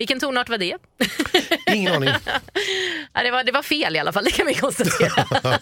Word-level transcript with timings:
vilken 0.00 0.20
tonart 0.20 0.48
var 0.48 0.58
det? 0.58 0.76
Ingen 1.74 1.94
aning. 1.94 2.10
Ja, 3.12 3.22
det, 3.22 3.30
var, 3.30 3.44
det 3.44 3.52
var 3.52 3.62
fel 3.62 3.96
i 3.96 3.98
alla 3.98 4.12
fall, 4.12 4.24
det 4.24 4.30
kan 4.30 4.46
vi 4.46 4.54
konstatera. 4.54 5.24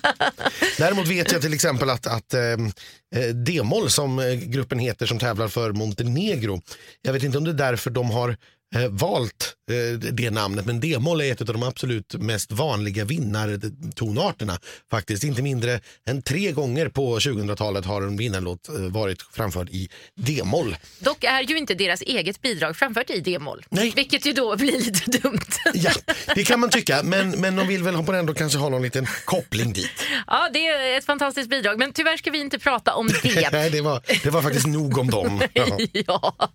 Däremot 0.78 1.08
vet 1.08 1.32
jag 1.32 1.42
till 1.42 1.54
exempel 1.54 1.90
att, 1.90 2.06
att 2.06 2.34
eh, 2.34 2.42
eh, 2.42 3.34
D-moll 3.34 3.90
som 3.90 4.18
eh, 4.18 4.34
gruppen 4.34 4.78
heter 4.78 5.06
som 5.06 5.18
tävlar 5.18 5.48
för 5.48 5.72
Montenegro. 5.72 6.60
Jag 7.02 7.12
vet 7.12 7.22
inte 7.22 7.38
om 7.38 7.44
det 7.44 7.50
är 7.50 7.54
därför 7.54 7.90
de 7.90 8.10
har 8.10 8.36
eh, 8.74 8.88
valt 8.88 9.54
eh, 9.70 9.98
det 9.98 10.30
namnet 10.30 10.66
men 10.66 10.80
D-moll 10.80 11.20
är 11.20 11.32
ett 11.32 11.40
av 11.40 11.46
de 11.46 11.62
absolut 11.62 12.14
mest 12.14 12.52
vanliga 12.52 13.04
vinnartonarterna. 13.04 14.58
Faktiskt 14.90 15.24
inte 15.24 15.42
mindre 15.42 15.80
än 16.08 16.22
tre 16.22 16.52
gånger 16.52 16.88
på 16.88 17.18
2000-talet 17.18 17.84
har 17.84 18.02
en 18.02 18.16
vinnarlåt 18.16 18.68
eh, 18.68 18.74
varit 18.74 19.22
framförd 19.22 19.68
i 19.70 19.88
D-moll. 20.14 20.76
Dock 20.98 21.24
är 21.24 21.42
ju 21.42 21.58
inte 21.58 21.74
deras 21.74 22.02
eget 22.02 22.42
bidrag 22.42 22.76
framfört 22.76 23.10
i 23.10 23.20
D-moll. 23.20 23.64
Vilket 23.70 24.26
ju 24.26 24.32
då 24.32 24.56
blir 24.56 24.72
lite 24.72 25.18
dumt. 25.18 25.38
Ja, 25.74 25.92
det 26.34 26.44
kan 26.44 26.60
man 26.60 26.70
tycka 26.70 27.02
men, 27.02 27.30
men 27.30 27.56
de 27.56 27.66
vill 27.66 27.82
väl 27.82 28.04
på 28.04 28.12
ändå 28.12 28.34
kanske 28.34 28.58
ha 28.58 28.68
någon 28.68 28.82
liten 28.82 29.06
koppling 29.24 29.72
dit. 29.72 29.90
Ja, 30.26 30.48
det 30.52 30.66
är 30.66 30.98
ett 30.98 31.04
fantastiskt 31.04 31.50
bidrag, 31.50 31.78
men 31.78 31.92
tyvärr 31.92 32.16
ska 32.16 32.30
vi 32.30 32.40
inte 32.40 32.58
prata 32.58 32.94
om 32.94 33.08
det. 33.08 33.50
Nej, 33.52 33.70
det 33.70 33.80
var, 33.80 34.02
det 34.22 34.30
var 34.30 34.42
faktiskt 34.42 34.66
nog 34.66 34.98
om 34.98 35.10
dem. 35.10 35.42
Ja. 35.52 35.78
ja. 35.92 36.50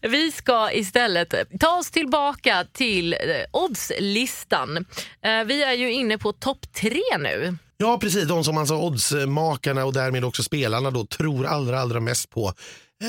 Vi 0.00 0.32
ska 0.32 0.72
istället 0.72 1.34
ta 1.60 1.78
oss 1.78 1.90
tillbaka 1.90 2.66
till 2.72 3.12
eh, 3.12 3.18
oddslistan. 3.50 4.76
Eh, 5.24 5.44
Vi 5.46 5.62
är 5.62 5.72
ju 5.72 5.92
inne 5.92 6.18
på 6.18 6.32
topp 6.32 6.72
tre 6.72 7.00
nu. 7.18 7.56
Ja, 7.76 7.98
precis. 7.98 8.28
De 8.28 8.44
som 8.44 8.58
alltså 8.58 8.74
oddsmakarna 8.76 9.84
och 9.84 9.92
därmed 9.92 10.24
också 10.24 10.42
spelarna 10.42 10.90
då 10.90 11.06
tror 11.06 11.46
allra, 11.46 11.80
allra 11.80 12.00
mest 12.00 12.30
på 12.30 12.52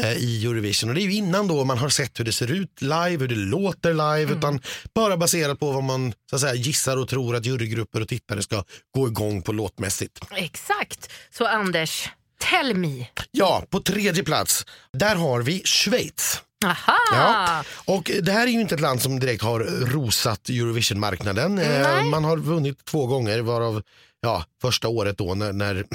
eh, 0.04 0.14
i 0.14 0.46
Eurovision. 0.46 0.90
Och 0.90 0.96
det 0.96 1.02
är 1.02 1.06
ju 1.06 1.14
innan 1.14 1.48
då 1.48 1.64
man 1.66 1.78
har 1.78 1.90
sett 1.90 2.20
hur 2.20 2.26
det 2.26 2.32
ser 2.34 2.52
ut 2.52 2.82
live, 2.82 3.18
hur 3.18 3.28
det 3.28 3.36
låter 3.36 3.90
live, 3.94 4.34
utan 4.34 4.62
bara 4.96 5.18
baserat 5.18 5.60
på 5.60 5.72
vad 5.72 5.84
man 5.84 6.14
så 6.30 6.36
att 6.36 6.42
säga, 6.42 6.54
gissar 6.56 6.98
och 6.98 7.10
tror 7.10 7.36
att 7.36 7.46
jurygrupper 7.46 8.02
och 8.02 8.08
tittare 8.08 8.42
ska 8.44 8.64
gå 8.96 9.08
igång 9.08 9.42
på 9.42 9.52
låtmässigt. 9.52 10.20
Exakt. 10.36 11.12
Så 11.32 11.46
Anders, 11.48 12.10
tell 12.50 12.76
me. 12.76 13.06
Ja, 13.32 13.64
på 13.70 13.80
tredje 13.82 14.24
plats, 14.24 14.66
där 14.94 15.16
har 15.16 15.42
vi 15.42 15.62
Schweiz. 15.66 16.42
Aha! 16.66 16.98
Ja. 17.12 17.64
Och 17.94 18.12
det 18.24 18.32
här 18.32 18.48
är 18.48 18.52
ju 18.52 18.62
inte 18.62 18.76
ett 18.76 18.82
land 18.82 19.02
som 19.02 19.20
direkt 19.20 19.44
har 19.44 19.60
rosat 19.86 20.50
Eurovision-marknaden. 20.50 21.56
Nej. 21.56 22.04
Man 22.04 22.24
har 22.24 22.38
vunnit 22.38 22.86
två 22.86 23.06
gånger, 23.06 23.40
varav 23.40 23.84
ja, 24.22 24.44
första 24.62 24.88
året 24.88 25.18
då 25.18 25.36
när, 25.36 25.54
när, 25.54 25.86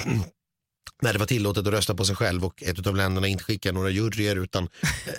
när 1.01 1.13
det 1.13 1.19
var 1.19 1.25
tillåtet 1.25 1.67
att 1.67 1.73
rösta 1.73 1.95
på 1.95 2.05
sig 2.05 2.15
själv 2.15 2.45
och 2.45 2.63
ett 2.63 2.87
av 2.87 2.95
länderna 2.95 3.27
inte 3.27 3.43
skickade 3.43 3.73
några 3.75 3.89
juryer 3.89 4.35
utan 4.35 4.67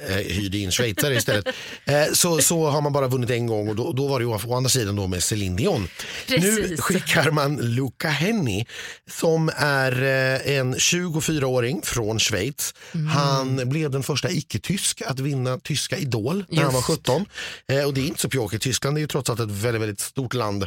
eh, 0.09 0.17
hyrde 0.17 0.59
in 0.59 0.71
schweizare 0.71 1.15
istället. 1.15 1.47
Eh, 1.85 2.13
så, 2.13 2.39
så 2.39 2.67
har 2.67 2.81
man 2.81 2.93
bara 2.93 3.09
vunnit 3.09 3.31
en 3.31 3.47
gång 3.47 3.69
och 3.69 3.77
då, 3.77 3.93
då 3.93 4.07
var 4.07 4.21
det 4.21 4.27
å 4.27 4.55
andra 4.55 4.71
sidan 4.71 4.97
då 4.97 5.07
med 5.07 5.23
Céline 5.23 5.57
Dion. 5.57 5.89
Nu 6.29 6.39
Precis. 6.39 6.81
skickar 6.81 7.31
man 7.31 7.57
Luca 7.57 8.09
Henny 8.09 8.65
som 9.11 9.51
är 9.57 10.03
eh, 10.03 10.57
en 10.57 10.75
24-åring 10.75 11.83
från 11.83 12.19
Schweiz. 12.19 12.75
Mm. 12.95 13.07
Han 13.07 13.69
blev 13.69 13.91
den 13.91 14.03
första 14.03 14.31
icke-tysk 14.31 15.03
att 15.03 15.21
vinna 15.21 15.59
tyska 15.59 15.97
Idol 15.97 16.45
när 16.49 16.63
han 16.63 16.73
var 16.73 16.81
Just. 16.81 16.87
17. 16.87 17.27
Eh, 17.69 17.85
och 17.85 17.95
det 17.95 18.01
är 18.01 18.07
inte 18.07 18.21
så 18.21 18.29
pjåkigt. 18.29 18.63
Tyskland 18.63 18.97
är 18.97 19.01
ju 19.01 19.07
trots 19.07 19.31
allt 19.31 19.41
ett 19.41 19.51
väldigt, 19.51 19.83
väldigt 19.83 20.01
stort 20.01 20.35
land 20.35 20.63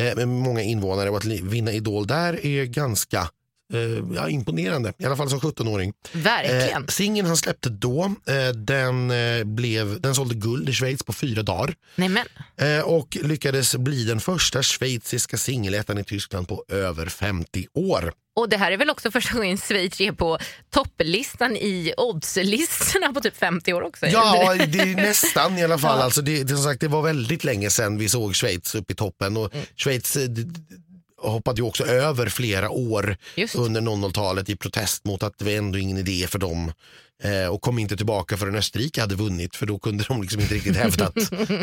eh, 0.00 0.16
med 0.16 0.28
många 0.28 0.62
invånare 0.62 1.10
och 1.10 1.16
att 1.16 1.24
vinna 1.24 1.72
Idol 1.72 2.06
där 2.06 2.46
är 2.46 2.64
ganska 2.64 3.28
eh, 3.72 3.80
ja, 4.16 4.28
imponerande, 4.28 4.92
i 4.98 5.04
alla 5.04 5.16
fall 5.16 5.30
som 5.30 5.40
17-åring. 5.40 5.92
Verkligen. 6.12 6.82
Eh, 6.82 6.86
singeln 6.88 7.26
han 7.26 7.36
släppte 7.36 7.68
då, 7.68 8.14
eh, 8.26 8.48
den, 8.56 9.10
eh, 9.10 9.44
blev, 9.44 10.00
den 10.00 10.14
sålde 10.14 10.34
guld 10.34 10.68
i 10.68 10.72
Schweiz 10.72 11.02
på 11.02 11.12
fyra 11.12 11.42
dagar 11.42 11.74
Nej 11.94 12.08
men, 12.08 12.26
eh, 12.78 12.84
och 12.84 13.16
lyckades 13.22 13.76
bli 13.76 14.04
den 14.04 14.20
första 14.20 14.62
schweiziska 14.62 15.36
singelettan 15.36 15.98
i 15.98 16.04
Tyskland 16.04 16.48
på 16.48 16.64
över 16.68 17.06
50 17.06 17.66
år. 17.74 18.12
och 18.36 18.48
det 18.48 18.56
här 18.56 18.72
är 18.72 18.76
väl 18.76 18.90
också 18.90 19.10
första 19.10 19.34
gången 19.36 19.56
Schweiz 19.58 20.00
är 20.00 20.12
på 20.12 20.38
topplistan 20.70 21.56
i 21.56 21.92
oddslistorna 21.96 23.12
på 23.12 23.20
typ 23.20 23.36
50 23.36 23.72
år 23.72 23.82
också? 23.82 24.06
Ja, 24.06 24.54
det 24.68 24.78
är 24.80 24.96
nästan 25.08 25.58
i 25.58 25.64
alla 25.64 25.78
fall. 25.78 25.98
Ja. 25.98 26.04
Alltså 26.04 26.22
det, 26.22 26.42
det, 26.42 26.48
som 26.54 26.64
sagt, 26.64 26.80
det 26.80 26.88
var 26.88 27.02
väldigt 27.02 27.44
länge 27.44 27.70
sedan 27.70 27.98
vi 27.98 28.08
såg 28.08 28.34
Schweiz 28.36 28.74
upp 28.74 28.90
i 28.90 28.94
toppen. 28.94 29.36
Och 29.36 29.54
Mm. 29.54 29.66
Schweiz 29.76 30.16
eh, 30.16 30.22
d- 30.22 30.42
d- 30.42 30.60
hoppade 31.22 31.60
ju 31.60 31.66
också 31.66 31.86
över 31.86 32.28
flera 32.28 32.70
år 32.70 33.16
Just. 33.36 33.54
under 33.54 33.80
00-talet 33.80 34.48
i 34.48 34.56
protest 34.56 35.04
mot 35.04 35.22
att 35.22 35.38
det 35.38 35.44
var 35.44 35.52
ändå 35.52 35.78
ingen 35.78 35.98
idé 35.98 36.26
för 36.26 36.38
dem 36.38 36.72
eh, 37.22 37.46
och 37.46 37.62
kom 37.62 37.78
inte 37.78 37.96
tillbaka 37.96 38.36
förrän 38.36 38.56
Österrike 38.56 39.00
hade 39.00 39.14
vunnit 39.14 39.56
för 39.56 39.66
då 39.66 39.78
kunde 39.78 40.04
de 40.08 40.22
liksom 40.22 40.40
inte 40.40 40.54
riktigt 40.54 40.76
hävda 40.76 41.04
att, 41.06 41.16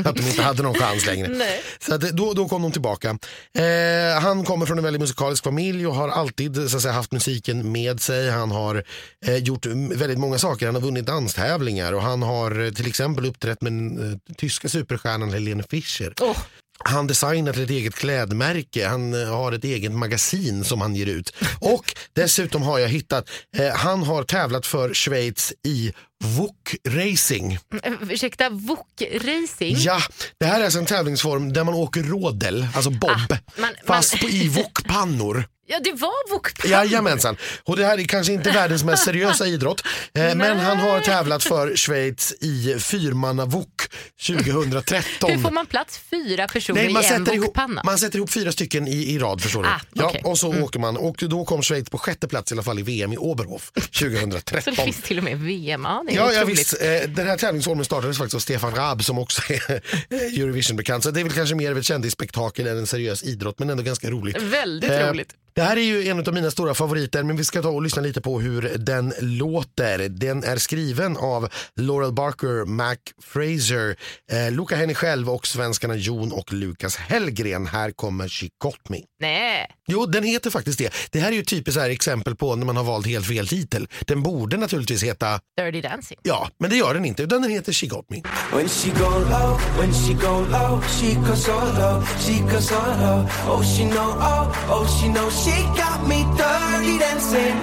att 0.05 0.15
de 0.15 0.27
inte 0.27 0.41
hade 0.41 0.63
någon 0.63 0.73
chans 0.73 1.05
längre. 1.05 1.27
Nej. 1.27 1.61
Så 1.79 1.95
att, 1.95 2.01
då, 2.01 2.33
då 2.33 2.47
kom 2.47 2.61
de 2.61 2.71
tillbaka. 2.71 3.09
Eh, 3.53 4.21
han 4.21 4.43
kommer 4.43 4.65
från 4.65 4.77
en 4.77 4.83
väldigt 4.83 5.01
musikalisk 5.01 5.43
familj 5.43 5.87
och 5.87 5.95
har 5.95 6.09
alltid 6.09 6.69
så 6.69 6.77
att 6.77 6.81
säga, 6.83 6.93
haft 6.93 7.11
musiken 7.11 7.71
med 7.71 8.01
sig. 8.01 8.29
Han 8.29 8.51
har 8.51 8.83
eh, 9.25 9.35
gjort 9.35 9.65
väldigt 9.65 10.19
många 10.19 10.37
saker. 10.37 10.65
Han 10.65 10.75
har 10.75 10.81
vunnit 10.81 11.05
danstävlingar 11.05 11.93
och 11.93 12.01
han 12.01 12.21
har 12.21 12.65
eh, 12.65 12.71
till 12.71 12.87
exempel 12.87 13.25
uppträtt 13.25 13.61
med 13.61 13.73
den 13.73 14.11
eh, 14.11 14.35
tyska 14.37 14.69
superstjärnan 14.69 15.33
Helene 15.33 15.63
Fischer. 15.69 16.13
Åh, 16.21 16.37
Han 16.85 17.07
designar 17.07 17.53
till 17.53 17.63
ett 17.63 17.69
eget 17.69 17.95
klädmärke, 17.95 18.87
han 18.87 19.21
eh, 19.21 19.29
har 19.35 19.51
ett 19.51 19.63
eget 19.63 19.91
magasin 19.91 20.63
som 20.63 20.81
han 20.81 20.95
ger 20.95 21.05
ut. 21.05 21.35
Och 21.59 21.95
dessutom 22.13 22.61
har 22.61 22.79
jag 22.79 22.89
hittat, 22.89 23.29
eh, 23.57 23.75
han 23.75 24.03
har 24.03 24.23
tävlat 24.23 24.65
för 24.65 24.93
Schweiz 24.93 25.53
i 25.63 25.93
VOK-racing. 26.23 27.57
eh, 27.83 27.93
ursäkta, 28.09 28.49
VOK-racing? 28.49 29.75
Ja, 29.77 30.01
det 30.39 30.45
här 30.45 30.59
är 30.59 30.63
alltså 30.63 30.79
en 30.79 30.85
tävlingsform 30.85 31.53
där 31.53 31.63
man 31.63 31.73
åker 31.73 32.03
rådel, 32.03 32.67
alltså 32.75 32.89
bob, 32.89 33.09
Ah, 33.09 33.37
man- 33.57 33.69
fast 33.85 34.13
man- 34.13 34.19
på 34.21 34.29
i 34.29 34.47
wokpannor. 34.47 35.47
Ja, 35.69 35.79
det 35.83 35.91
var 35.93 36.31
VOK. 36.33 36.65
Jajamensan. 36.65 37.37
Och 37.63 37.77
det 37.77 37.85
här 37.85 37.99
är 37.99 38.03
kanske 38.03 38.33
inte 38.33 38.51
världens 38.51 38.83
mest 38.83 39.03
seriösa 39.05 39.47
idrott, 39.47 39.81
eh, 40.13 40.35
men 40.35 40.59
han 40.59 40.77
har 40.77 40.99
tävlat 40.99 41.43
för 41.43 41.75
Schweiz 41.75 42.33
i 42.41 42.75
fyrmanna-wok 42.79 43.81
2013. 44.27 45.31
Hur 45.31 45.39
får 45.41 45.51
man 45.51 45.65
plats 45.65 45.99
fyra 46.09 46.47
personer 46.47 46.83
Nej, 46.83 46.93
man, 46.93 47.03
i 47.03 47.07
en 47.07 47.41
VOK-panna? 47.41 47.81
man 47.85 47.97
sätter 47.97 48.17
ihop 48.17 48.31
fyra 48.31 48.51
stycken 48.51 48.87
i, 48.87 48.91
i 49.13 49.19
rad 49.19 49.41
förstår 49.41 49.63
du. 49.63 49.69
Ah, 49.69 49.81
ja, 49.93 50.05
okej. 50.05 50.21
och 50.25 50.37
så 50.37 50.61
åker 50.63 50.79
man 50.79 50.97
och 50.97 51.15
då 51.19 51.45
kom 51.45 51.61
Schweiz 51.63 51.89
på 51.89 51.97
sjätte 51.97 52.27
plats 52.27 52.51
i 52.51 52.55
alla 52.55 52.63
fall 52.63 52.79
i 52.79 52.81
VM 52.81 53.13
i 53.13 53.17
Oberhof 53.17 53.71
Så 53.75 53.81
2013. 53.81 54.73
det 54.75 54.81
finns 54.83 55.01
till 55.01 55.17
och 55.17 55.23
med 55.23 55.39
VM. 55.39 55.81
Ja, 55.83 56.03
det 56.07 56.13
är 56.13 56.15
Ja, 56.15 56.33
ja 56.33 56.39
otroligt. 56.41 56.59
visst. 56.59 56.81
Eh, 56.81 57.09
Den 57.09 57.27
här 57.27 57.37
tävlingsformen 57.37 57.85
startades 57.85 58.17
faktiskt 58.17 58.35
av 58.35 58.39
Stefan 58.39 58.75
Raab 58.75 59.03
som 59.03 59.17
också 59.19 59.41
är 59.53 59.81
Eurovision-bekant. 60.11 61.03
Så 61.03 61.11
det 61.11 61.19
är 61.19 61.23
väl 61.23 61.33
kanske 61.33 61.55
mer 61.55 61.71
av 61.71 61.77
ett 61.77 61.85
kändisspektakel 61.85 62.67
än 62.67 62.77
en 62.77 62.87
seriös 62.87 63.23
idrott 63.23 63.59
men 63.59 63.69
ändå 63.69 63.83
ganska 63.83 64.09
roligt. 64.09 64.41
Väldigt 64.41 64.91
Eh, 64.91 65.09
roligt. 65.09 65.29
Det 65.57 65.63
här 65.63 65.77
är 65.77 65.81
ju 65.81 66.07
en 66.07 66.19
av 66.19 66.33
mina 66.33 66.51
stora 66.51 66.73
favoriter 66.73 67.23
men 67.23 67.37
vi 67.37 67.43
ska 67.43 67.61
ta 67.61 67.69
och 67.69 67.81
lyssna 67.81 68.01
lite 68.01 68.21
på 68.21 68.39
hur 68.39 68.61
den 68.77 69.13
låter. 69.21 70.09
Den 70.09 70.43
är 70.43 70.57
skriven 70.57 71.17
av 71.17 71.49
Laurel 71.75 72.11
Barker, 72.13 72.65
Mac 72.65 72.95
Fraser, 73.23 73.95
eh, 74.31 74.51
Luca 74.51 74.75
Henny 74.75 74.93
själv 74.93 75.29
och 75.29 75.47
svenskarna 75.47 75.95
Jon 75.95 76.31
och 76.31 76.53
Lukas 76.53 76.95
Hellgren. 76.95 77.67
Här 77.67 77.91
kommer 77.91 78.27
She 78.29 78.47
Got 78.63 78.89
Me. 78.89 78.97
Nej. 79.19 79.67
Jo, 79.87 80.05
den 80.05 80.23
heter 80.23 80.49
faktiskt 80.49 80.79
det. 80.79 80.93
Det 81.11 81.19
här 81.19 81.27
är 81.27 81.33
ju 81.33 81.41
ett 81.41 81.47
typiskt 81.47 81.81
här 81.81 81.89
exempel 81.89 82.35
på 82.35 82.55
när 82.55 82.65
man 82.65 82.77
har 82.77 82.83
valt 82.83 83.07
helt 83.07 83.27
fel 83.27 83.47
titel. 83.47 83.87
Den 84.01 84.23
borde 84.23 84.57
naturligtvis 84.57 85.03
heta, 85.03 85.39
Dirty 85.57 85.81
Dancing. 85.81 86.17
ja, 86.23 86.49
men 86.59 86.69
det 86.69 86.75
gör 86.75 86.93
den 86.93 87.05
inte, 87.05 87.23
utan 87.23 87.41
den 87.41 87.51
heter 87.51 87.73
She 87.73 87.87
Got 87.87 88.09
Me. 88.09 88.21
When 88.53 88.69
she 88.69 88.89
go 88.89 89.09
low, 89.09 89.59
when 89.79 89.93
she 89.93 90.13
go 90.13 90.45
low, 90.51 90.81
she 90.81 91.13
goes 91.15 91.45
so 91.45 91.51
low, 91.53 92.03
she 92.19 92.39
goes 92.53 92.67
so 92.67 92.75
low. 92.75 93.27
Oh, 93.47 93.63
she 93.63 93.83
know, 93.83 94.09
oh, 94.19 94.71
oh, 94.71 94.87
she 94.99 95.07
know, 95.13 95.29
she 95.47 95.57
got 95.81 95.99
me 96.11 96.19
dirty 96.41 96.95
dancing. 97.03 97.55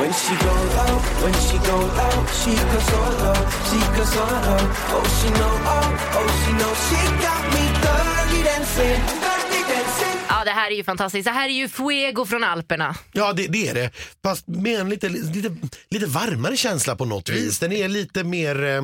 When 0.00 0.12
she 0.22 0.34
go 0.46 0.54
low, 0.76 0.94
when 1.22 1.34
she 1.46 1.56
go 1.68 1.76
low, 1.98 2.16
she 2.38 2.52
goes 2.70 2.86
so 2.90 3.00
low, 3.22 3.40
she 3.68 3.78
goes 3.96 4.10
so 4.14 4.24
low. 4.46 4.62
Oh, 4.94 5.06
she 5.16 5.28
know, 5.38 5.54
oh, 5.74 6.18
oh, 6.18 6.28
she 6.40 6.50
know, 6.58 6.72
she 6.86 7.00
got 7.26 7.42
me 7.54 7.64
dirty 7.86 8.40
dancing, 8.48 8.98
dirty 9.24 9.60
dancing. 9.72 10.16
Ja, 10.28 10.44
det 10.44 10.50
här 10.50 10.70
är 10.70 10.74
ju 10.76 10.84
fantastiskt. 10.84 11.24
Det 11.24 11.30
här 11.30 11.48
är 11.48 11.52
ju 11.52 11.68
Fuego 11.68 12.24
från 12.26 12.44
Alperna. 12.44 12.94
Ja, 13.12 13.32
det, 13.32 13.46
det 13.46 13.68
är 13.68 13.74
det. 13.74 13.90
Fast 14.24 14.46
med 14.46 14.80
en 14.80 14.88
lite, 14.88 15.08
lite, 15.08 15.56
lite 15.90 16.06
varmare 16.06 16.56
känsla 16.56 16.96
på 16.96 17.04
något 17.04 17.28
vis. 17.28 17.58
Den 17.58 17.72
är 17.72 17.88
lite 17.88 18.24
mer... 18.24 18.64
Eh, 18.64 18.82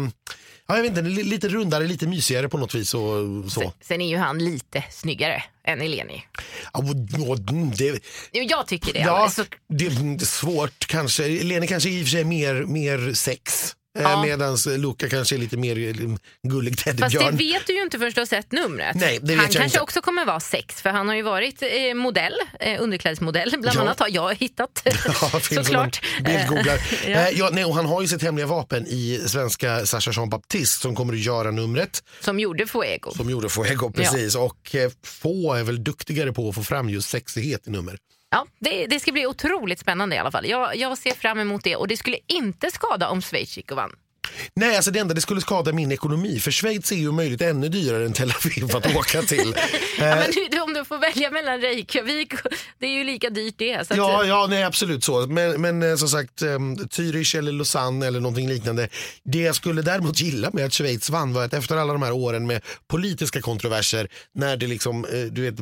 Ja, 0.70 0.76
jag 0.76 0.82
vet 0.82 0.88
inte, 0.90 1.02
li- 1.02 1.22
lite 1.22 1.48
rundare, 1.48 1.86
lite 1.86 2.06
mysigare 2.06 2.48
på 2.48 2.58
något 2.58 2.74
vis. 2.74 2.94
Och, 2.94 3.02
så. 3.52 3.60
Sen, 3.60 3.70
sen 3.80 4.00
är 4.00 4.08
ju 4.08 4.16
han 4.16 4.38
lite 4.38 4.84
snyggare 4.90 5.42
än 5.64 5.80
Eleni. 5.80 6.22
Ja, 6.72 6.78
och 6.80 6.96
det, 6.96 8.00
Jag 8.32 8.66
tycker 8.66 8.92
det. 8.92 8.98
ja, 8.98 9.18
Alltså, 9.18 9.44
det 9.68 9.86
är 9.86 10.24
svårt 10.24 10.86
kanske. 10.86 11.28
Lene 11.28 11.66
kanske 11.66 11.88
i 11.90 12.02
och 12.02 12.06
för 12.06 12.10
sig 12.10 12.20
är 12.20 12.24
mer, 12.24 12.54
mer 12.54 13.12
sex. 13.14 13.74
Ja. 14.02 14.10
Ja. 14.10 14.22
Medan 14.22 14.56
Luca 14.76 15.08
kanske 15.08 15.36
är 15.36 15.38
lite 15.38 15.56
mer 15.56 15.78
eh, 15.78 15.94
gullig 16.48 16.72
Fast 16.74 16.84
det 16.84 16.92
teddybjörn. 16.92 17.36
vet 17.36 17.66
du 17.66 17.72
ju 17.74 17.82
inte 17.82 17.98
förrän 17.98 18.12
du 18.14 18.20
har 18.20 18.26
sett 18.26 18.52
numret. 18.52 18.96
Nej, 18.96 19.20
han 19.28 19.38
kanske 19.38 19.64
inte. 19.64 19.80
också 19.80 20.00
kommer 20.00 20.24
vara 20.24 20.40
sex 20.40 20.82
för 20.82 20.90
han 20.90 21.08
har 21.08 21.14
ju 21.14 21.22
varit 21.22 21.62
eh, 21.62 21.94
modell, 21.94 22.34
eh, 22.60 22.82
underklädesmodell 22.82 23.50
bland 23.60 23.76
Ja. 23.76 23.80
annat 23.82 24.00
har 24.00 24.08
jag 24.08 24.34
hittat. 24.34 24.82
Ja, 25.22 25.40
Såklart. 25.40 26.00
Bildgooglar. 26.24 26.80
Ja. 27.06 27.10
Eh, 27.10 27.28
ja, 27.38 27.48
nej, 27.52 27.64
och 27.64 27.74
han 27.74 27.86
har 27.86 28.02
ju 28.02 28.08
sitt 28.08 28.22
hemliga 28.22 28.46
vapen 28.46 28.86
i 28.86 29.20
svenska 29.26 29.86
Sasha 29.86 30.10
Jean 30.14 30.28
Baptiste 30.28 30.82
som 30.82 30.94
kommer 30.94 31.12
att 31.12 31.18
göra 31.20 31.50
numret. 31.50 32.02
Som 32.20 32.40
gjorde 32.40 32.66
Fuego. 32.66 33.10
Som 33.16 33.30
gjorde 33.30 33.48
Fuego 33.48 33.90
precis. 33.92 34.34
Och 34.34 34.74
eh, 34.74 34.90
få 35.04 35.54
är 35.54 35.62
väl 35.62 35.84
duktigare 35.84 36.32
på 36.32 36.48
att 36.48 36.54
få 36.54 36.62
fram 36.62 36.90
just 36.90 37.08
sexighet 37.08 37.66
i 37.66 37.70
nummer. 37.70 37.98
Ja, 38.30 38.46
det, 38.58 38.86
det 38.86 39.00
ska 39.00 39.12
bli 39.12 39.26
otroligt 39.26 39.78
spännande 39.78 40.16
i 40.16 40.18
alla 40.18 40.30
fall. 40.30 40.46
Jag, 40.46 40.76
jag 40.76 40.98
ser 40.98 41.14
fram 41.14 41.38
emot 41.38 41.64
det 41.64 41.76
och 41.76 41.88
det 41.88 41.96
skulle 41.96 42.18
inte 42.26 42.70
skada 42.70 43.08
om 43.08 43.22
Schweiz 43.22 43.56
gick 43.56 43.70
och 43.70 43.76
vann. 43.76 43.92
Nej, 44.54 44.76
alltså 44.76 44.90
det 44.90 44.98
enda 44.98 45.14
det 45.14 45.20
skulle 45.20 45.40
skada 45.40 45.72
min 45.72 45.92
ekonomi. 45.92 46.40
För 46.40 46.50
Schweiz 46.50 46.92
är 46.92 46.96
ju 46.96 47.12
möjligt 47.12 47.42
ännu 47.42 47.68
dyrare 47.68 48.04
än 48.04 48.12
Tel 48.12 48.30
Aviv 48.30 48.76
att 48.76 48.96
åka 48.96 49.22
till. 49.22 49.54
Ja, 49.98 50.04
Eh, 50.08 50.16
men 50.16 50.30
du, 50.50 50.60
om 50.60 50.74
du 50.74 50.84
får 50.84 50.98
välja 50.98 51.30
mellan 51.30 51.60
Reykjavik, 51.60 52.32
det 52.78 52.86
är 52.86 52.90
ju 52.90 53.04
lika 53.04 53.30
dyrt 53.30 53.54
det. 53.58 53.86
Så 53.86 53.92
att, 53.92 53.98
Ja, 53.98 54.24
ja 54.24 54.46
nej, 54.50 54.62
absolut 54.62 55.04
så. 55.04 55.26
Men, 55.26 55.60
men 55.60 55.82
eh, 55.82 55.96
som 55.96 56.08
sagt, 56.08 56.42
eh, 56.42 56.58
Zürich 56.88 57.38
eller 57.38 57.52
Lausanne 57.52 58.06
eller 58.06 58.20
någonting 58.20 58.48
liknande. 58.48 58.88
Det 59.24 59.38
jag 59.38 59.54
skulle 59.54 59.82
däremot 59.82 60.20
gilla 60.20 60.50
med 60.52 60.64
att 60.64 60.72
Schweiz 60.72 61.10
vann 61.10 61.32
var 61.32 61.44
att 61.44 61.54
efter 61.54 61.76
alla 61.76 61.92
de 61.92 62.02
här 62.02 62.12
åren 62.12 62.46
med 62.46 62.62
politiska 62.88 63.40
kontroverser, 63.40 64.08
när 64.34 64.56
det 64.56 64.66
liksom, 64.66 65.04
eh, 65.04 65.20
du 65.20 65.42
vet, 65.42 65.54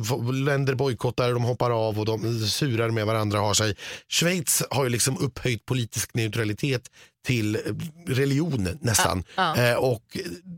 länder 0.45 0.75
bojkottar, 0.75 1.33
de 1.33 1.43
hoppar 1.43 1.87
av 1.87 1.99
och 1.99 2.05
de 2.05 2.39
surar 2.47 2.89
med 2.89 3.05
varandra 3.05 3.39
har 3.39 3.53
sig. 3.53 3.75
Schweiz 4.09 4.63
har 4.69 4.83
ju 4.83 4.89
liksom 4.89 5.17
upphöjt 5.17 5.65
politisk 5.65 6.13
neutralitet 6.13 6.81
till 7.27 7.55
eh, 7.55 7.61
religion 8.07 8.77
nästan. 8.81 9.23
Ja, 9.35 9.57
ja. 9.57 9.63
Eh, 9.63 9.75
och 9.75 10.17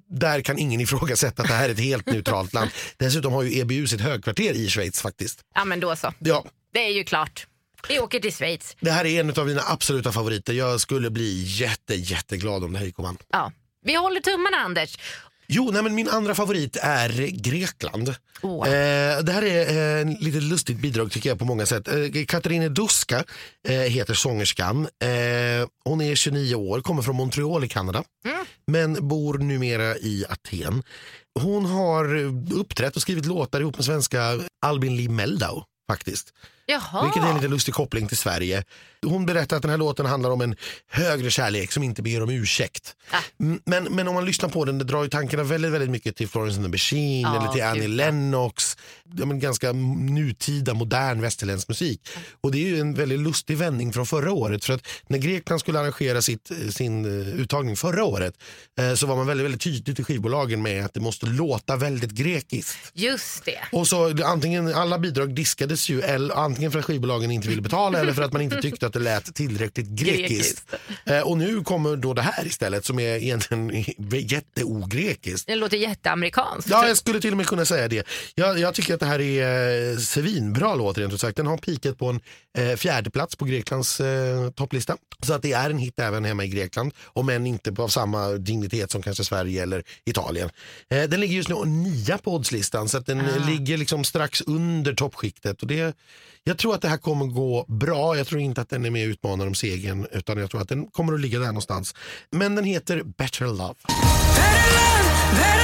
där 0.10 0.42
kan 0.42 0.58
ingen 0.58 0.82
ifrågasätta 0.86 1.42
att 1.42 1.48
det 1.48 1.54
här 1.54 1.70
är 1.70 1.74
ett 1.74 1.80
helt 1.80 2.06
neutralt 2.06 2.54
land. 2.54 2.72
Dessutom 2.98 3.34
har 3.34 3.44
ju 3.44 3.60
EBU 3.60 3.88
sitt 3.88 4.02
högkvarter 4.02 4.54
i 4.54 4.70
Schweiz 4.70 5.02
faktiskt. 5.02 5.40
ja, 5.56 5.66
men 5.66 5.80
då 5.80 5.96
så. 5.96 6.14
Ja, 6.20 6.46
Det 6.74 6.80
är 6.88 6.92
ju 6.92 7.04
klart. 7.04 7.48
Vi 7.90 8.00
åker 8.00 8.20
till 8.20 8.34
Schweiz. 8.34 8.76
det 8.80 8.92
här 8.92 9.06
är 9.06 9.20
en 9.20 9.30
av 9.30 9.48
mina 9.48 9.62
absoluta 9.68 10.12
favoriter. 10.12 10.54
Jag 10.54 10.82
skulle 10.82 11.10
bli 11.10 11.44
jätte, 11.44 11.96
jätteglad 11.96 12.64
om 12.64 12.74
det 12.74 12.80
här 12.80 12.86
gick 12.86 12.98
och 13.00 13.04
vann. 13.06 13.18
Ja. 13.32 13.52
Vi 13.86 13.96
håller 13.96 14.22
tummarna 14.22 14.58
Anders. 14.58 14.98
Jo, 15.52 15.70
nej, 15.74 15.84
men 15.84 15.96
min 15.96 16.10
andra 16.10 16.36
favorit 16.36 16.78
är 16.82 17.10
Grekland. 17.28 18.16
Åh. 18.42 18.68
Eh, 18.68 19.20
det 19.20 19.32
här 19.32 19.44
är 19.44 20.00
eh, 20.00 20.20
lite 20.20 20.40
lustigt 20.40 20.78
bidrag 20.78 21.12
tycker 21.12 21.30
jag 21.30 21.40
på 21.40 21.46
många 21.46 21.66
sätt. 21.66 21.88
Eh, 21.88 22.26
Katarina 22.28 22.70
Duska 22.70 23.24
eh, 23.68 23.74
heter 23.80 24.14
sångerskan. 24.14 24.88
Eh, 25.04 25.68
hon 25.86 26.02
är 26.02 26.16
29 26.16 26.56
år, 26.56 26.82
kommer 26.82 27.02
från 27.02 27.16
Montreal 27.16 27.64
i 27.64 27.68
Kanada. 27.68 28.04
Men 28.68 29.08
bor 29.08 29.38
numera 29.38 29.98
i 29.98 30.26
Aten. 30.30 30.84
Hon 31.40 31.66
har 31.66 32.16
uppträtt 32.54 32.96
och 32.96 33.02
skrivit 33.02 33.26
låtar 33.26 33.62
ihop 33.62 33.76
med 33.78 33.86
svenska 33.86 34.40
Albin 34.66 34.96
Lee 34.98 35.10
Meldau 35.10 35.64
faktiskt. 35.92 36.34
Jaha. 36.70 37.04
Vilket 37.04 37.24
är 37.24 37.28
en 37.28 37.36
lite 37.36 37.48
lustig 37.48 37.74
koppling 37.74 38.08
till 38.08 38.18
Sverige. 38.18 38.64
Hon 39.06 39.26
berättar 39.26 39.56
att 39.56 39.62
den 39.62 39.72
här 39.72 39.78
låten 39.78 40.06
handlar 40.06 40.30
om 40.30 40.42
en 40.42 40.56
högre 40.90 41.30
kärlek 41.32 41.72
som 41.72 41.84
inte 41.84 42.02
ber 42.02 42.24
om 42.24 42.30
ursäkt. 42.30 42.96
Ah. 43.12 43.18
Mm, 43.40 43.60
Men, 43.66 43.84
men 43.84 44.08
om 44.08 44.14
man 44.14 44.26
lyssnar 44.26 44.50
på 44.50 44.66
den, 44.66 44.78
det 44.78 44.84
drar 44.84 45.04
ju 45.04 45.10
tankarna 45.10 45.44
väldigt, 45.44 45.72
väldigt 45.72 45.90
mycket 45.90 46.16
till 46.16 46.28
Florence 46.28 46.58
and 46.58 46.66
the 46.66 46.72
Machine 46.72 47.22
Ja, 47.22 47.42
eller 47.42 47.54
till 47.54 47.64
Annie 47.64 47.80
gud. 47.80 47.90
Lennox. 47.90 48.78
Ja, 49.18 49.26
men 49.26 49.40
ganska 49.40 49.72
nutida, 49.72 50.74
modern 50.74 51.22
västerländsk 51.22 51.68
musik. 51.68 52.10
Och 52.42 52.52
det 52.52 52.58
är 52.58 52.68
ju 52.68 52.80
en 52.80 52.94
väldigt 52.94 53.20
lustig 53.20 53.58
vändning 53.58 53.94
från 53.94 54.06
förra 54.06 54.32
året. 54.32 54.66
För 54.66 54.74
att 54.74 54.88
när 55.08 55.18
Grekland 55.18 55.62
skulle 55.62 55.80
arrangera 55.80 56.22
sitt, 56.22 56.52
sin 56.72 57.06
eh, 57.06 57.28
uttagning 57.42 57.76
förra 57.76 58.04
året 58.04 58.34
eh, 58.80 58.94
så 58.94 59.08
var 59.08 59.16
man 59.16 59.28
väldigt, 59.28 59.46
väldigt 59.46 59.62
tydlig 59.62 59.96
till 59.96 60.06
skivbolagen 60.06 60.62
med 60.62 60.86
att 60.86 60.94
det 60.94 61.00
måste 61.00 61.26
låta 61.26 61.76
väldigt 61.76 62.12
grekiskt. 62.12 62.92
Just 62.94 63.46
det. 63.46 63.60
Och 63.72 63.88
så 63.88 64.24
antingen, 64.26 64.74
alla 64.74 65.00
bidrag 65.00 65.36
diskades 65.36 65.90
ju 65.90 66.02
eller, 66.02 66.36
antingen 66.60 66.72
för 66.72 66.80
att 66.80 66.86
skivbolagen 66.86 67.32
inte 67.32 67.48
ville 67.50 67.62
betala 67.62 68.00
eller 68.00 68.14
för 68.14 68.22
att 68.22 68.34
man 68.34 68.42
inte 68.42 68.62
tyckte 68.62 68.88
att 68.88 68.94
det 68.94 69.00
lät 69.00 69.36
tillräckligt 69.36 69.88
grekiskt. 69.88 70.28
Grekiskt. 70.30 70.76
Eh, 71.06 71.22
och 71.22 71.38
nu 71.38 71.64
kommer 71.64 71.96
då 71.96 72.14
det 72.14 72.22
här 72.22 72.48
istället 72.48 72.86
som 72.86 73.00
är 73.00 73.16
egentligen 73.16 73.72
jätteogrekiskt. 74.12 75.48
Det 75.48 75.56
låter 75.56 75.78
jätteamerikanskt. 75.78 76.70
Ja, 76.70 76.88
jag 76.88 76.98
skulle 76.98 77.22
till 77.22 77.32
och 77.32 77.38
med 77.38 77.48
kunna 77.48 77.66
säga 77.66 77.88
det. 77.88 78.08
Jag, 78.36 78.60
jag 78.60 78.74
tycker 78.74 78.94
att 78.94 79.00
det 79.00 79.06
här 79.06 79.20
är 79.22 79.92
eh, 79.92 79.98
svinbra 79.98 80.76
låt 80.76 80.98
rent 80.98 81.14
ut 81.14 81.22
sagt. 81.22 81.38
Den 81.38 81.48
har 81.48 81.58
peakat 81.58 81.98
på 81.98 82.06
en 82.10 82.20
eh, 82.58 82.76
fjärde 82.76 83.10
plats 83.10 83.36
på 83.36 83.46
Greklands 83.46 84.00
eh, 84.00 84.50
topplista. 84.52 84.98
Så 85.26 85.34
att 85.34 85.42
det 85.42 85.54
är 85.54 85.70
en 85.70 85.78
hit 85.78 86.00
även 86.00 86.26
hemma 86.26 86.44
i 86.44 86.48
Grekland. 86.48 86.94
Om 87.06 87.30
än 87.30 87.48
inte 87.48 87.72
på 87.72 87.84
av 87.84 87.88
samma 87.88 88.28
dignitet 88.30 88.92
som 88.92 89.02
kanske 89.02 89.24
Sverige 89.24 89.64
eller 89.64 89.84
Italien. 90.06 90.50
Eh, 90.90 91.04
den 91.04 91.20
ligger 91.20 91.36
just 91.36 91.50
nu 91.50 91.56
nia 91.66 92.18
på 92.18 92.36
oddslistan 92.36 92.90
så 92.90 92.98
att 92.98 93.06
den 93.06 93.20
Ah. 93.20 93.48
ligger 93.48 93.78
liksom 93.78 94.04
strax 94.04 94.42
under 94.42 94.94
toppskiktet. 94.94 95.62
Och 95.62 95.68
det, 95.68 95.96
jag 96.50 96.58
tror 96.58 96.76
att 96.76 96.82
det 96.82 96.88
här 96.88 96.98
kommer 96.98 97.26
gå 97.26 97.66
bra. 97.68 98.18
Jag 98.18 98.28
tror 98.28 98.42
inte 98.42 98.62
att 98.62 98.70
den 98.70 98.86
är 98.86 98.90
med 98.90 99.08
och 99.08 99.12
utmanar 99.12 99.48
om 99.48 99.56
segern 99.56 100.08
utan 100.12 100.38
jag 100.38 100.52
tror 100.52 100.62
att 100.62 100.70
den 100.70 100.88
kommer 100.88 101.14
att 101.14 101.20
ligga 101.20 101.40
där 101.40 101.48
någonstans. 101.48 101.96
Men 102.32 102.56
den 102.56 102.66
heter 102.66 103.04
Better 103.04 103.46
Love. 103.46 103.56
Better 103.56 104.70
love, 104.74 105.36
better 105.36 105.59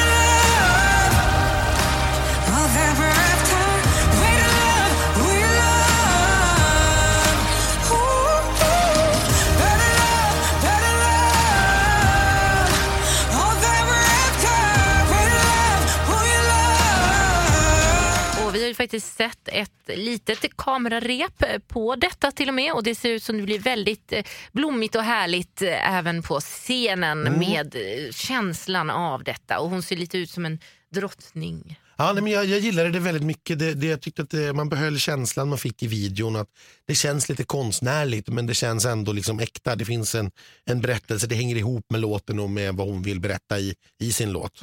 faktiskt 18.86 19.16
sett 19.18 19.48
ett 19.48 19.98
litet 19.98 20.58
kamerarep 20.58 21.68
på 21.68 21.96
detta 21.96 22.32
till 22.32 22.50
och 22.50 22.54
med 22.54 22.74
och 22.74 22.84
det 22.84 22.96
ser 22.96 23.10
ut 23.10 23.24
som 23.24 23.38
det 23.38 23.44
blir 23.44 23.60
väldigt 23.60 24.14
eh, 24.14 24.24
blommigt 24.52 24.96
och 24.96 25.04
härligt 25.04 25.62
eh, 25.62 25.96
även 25.98 26.24
på 26.24 26.40
scenen 26.40 27.40
med 27.40 27.76
eh, 27.76 28.12
känslan 28.12 28.90
av 28.90 29.24
detta 29.24 29.60
och 29.60 29.70
hon 29.70 29.84
ser 29.84 29.96
lite 29.98 30.18
ut 30.18 30.30
som 30.30 30.46
en 30.46 30.60
drottning. 30.92 31.80
Ja, 31.98 32.14
men 32.14 32.28
jag, 32.28 32.46
jag 32.46 32.60
gillade 32.60 32.90
det 32.90 33.00
väldigt 33.00 33.24
mycket. 33.24 33.60
Det, 33.60 33.74
det, 33.74 33.88
jag 33.88 34.02
tyckte 34.02 34.22
att 34.22 34.30
det, 34.30 34.54
man 34.54 34.70
behöll 34.70 35.00
känslan 35.00 35.50
man 35.50 35.58
fick 35.58 35.84
i 35.84 35.88
videon. 35.88 36.36
Att 36.36 36.50
det 36.88 36.96
känns 36.96 37.30
lite 37.30 37.44
konstnärligt 37.44 38.28
men 38.28 38.46
det 38.48 38.54
känns 38.54 38.86
ändå 38.86 39.12
liksom 39.12 39.40
äkta. 39.40 39.76
Det 39.76 39.86
finns 39.86 40.16
en, 40.16 40.32
en 40.66 40.82
berättelse, 40.82 41.28
det 41.28 41.36
hänger 41.36 41.56
ihop 41.56 41.86
med 41.90 42.02
låten 42.02 42.40
och 42.40 42.50
med 42.50 42.76
vad 42.76 42.88
hon 42.88 43.02
vill 43.02 43.20
berätta 43.20 43.60
i, 43.60 43.76
i 44.00 44.12
sin 44.12 44.32
låt. 44.32 44.62